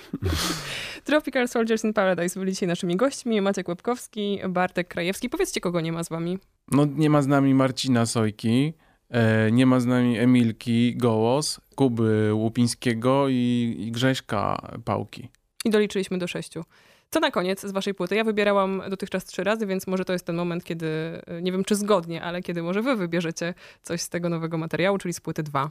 Tropical 1.04 1.48
Soldiers 1.48 1.84
in 1.84 1.94
Paradise 1.94 2.40
byli 2.40 2.52
dzisiaj 2.52 2.68
naszymi 2.68 2.96
gośćmi. 2.96 3.42
Maciek 3.42 3.68
Łebkowski, 3.68 4.40
Bartek 4.50 4.88
Krajewski. 4.88 5.30
Powiedzcie, 5.30 5.62
kogo 5.62 5.82
nie 5.82 5.92
ma 5.92 6.04
z 6.04 6.10
wami. 6.10 6.40
No 6.72 6.86
nie 6.86 7.10
ma 7.10 7.22
z 7.22 7.28
nami 7.28 7.54
Marcina 7.54 8.06
Sojki, 8.06 8.74
e, 9.10 9.52
nie 9.52 9.66
ma 9.66 9.80
z 9.80 9.86
nami 9.86 10.18
Emilki 10.18 10.98
Gołos, 10.98 11.62
Kuby 11.76 12.34
Łupińskiego 12.34 13.30
i, 13.30 13.76
i 13.80 13.92
Grześka 13.92 14.62
Pałki. 14.86 15.30
I 15.66 15.70
doliczyliśmy 15.70 16.18
do 16.18 16.28
sześciu. 16.28 16.64
Co 17.12 17.20
na 17.20 17.32
koniec 17.32 17.62
z 17.62 17.72
waszej 17.72 17.94
płyty? 17.94 18.16
Ja 18.16 18.24
wybierałam 18.24 18.82
dotychczas 18.90 19.26
trzy 19.26 19.44
razy, 19.44 19.66
więc 19.66 19.88
może 19.88 20.06
to 20.06 20.14
jest 20.14 20.26
ten 20.26 20.36
moment, 20.36 20.64
kiedy, 20.64 20.88
y, 21.38 21.42
nie 21.42 21.52
wiem 21.52 21.64
czy 21.64 21.76
zgodnie, 21.76 22.24
ale 22.24 22.42
kiedy 22.42 22.64
może 22.64 22.82
wy 22.82 22.96
wybierzecie 22.96 23.54
coś 23.82 24.02
z 24.02 24.10
tego 24.10 24.30
nowego 24.30 24.58
materiału, 24.58 24.98
czyli 24.98 25.14
z 25.14 25.22
płyty 25.22 25.44
dwa. 25.44 25.70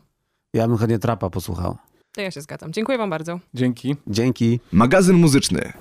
Ja 0.54 0.68
bym 0.68 0.76
chętnie 0.76 0.98
trapa 0.98 1.30
posłuchał. 1.30 1.76
To 2.12 2.20
ja 2.20 2.30
się 2.30 2.40
zgadzam. 2.40 2.72
Dziękuję 2.72 2.98
wam 2.98 3.10
bardzo. 3.10 3.40
Dzięki. 3.54 3.96
Dzięki. 4.06 4.60
Magazyn 4.72 5.16
muzyczny. 5.16 5.72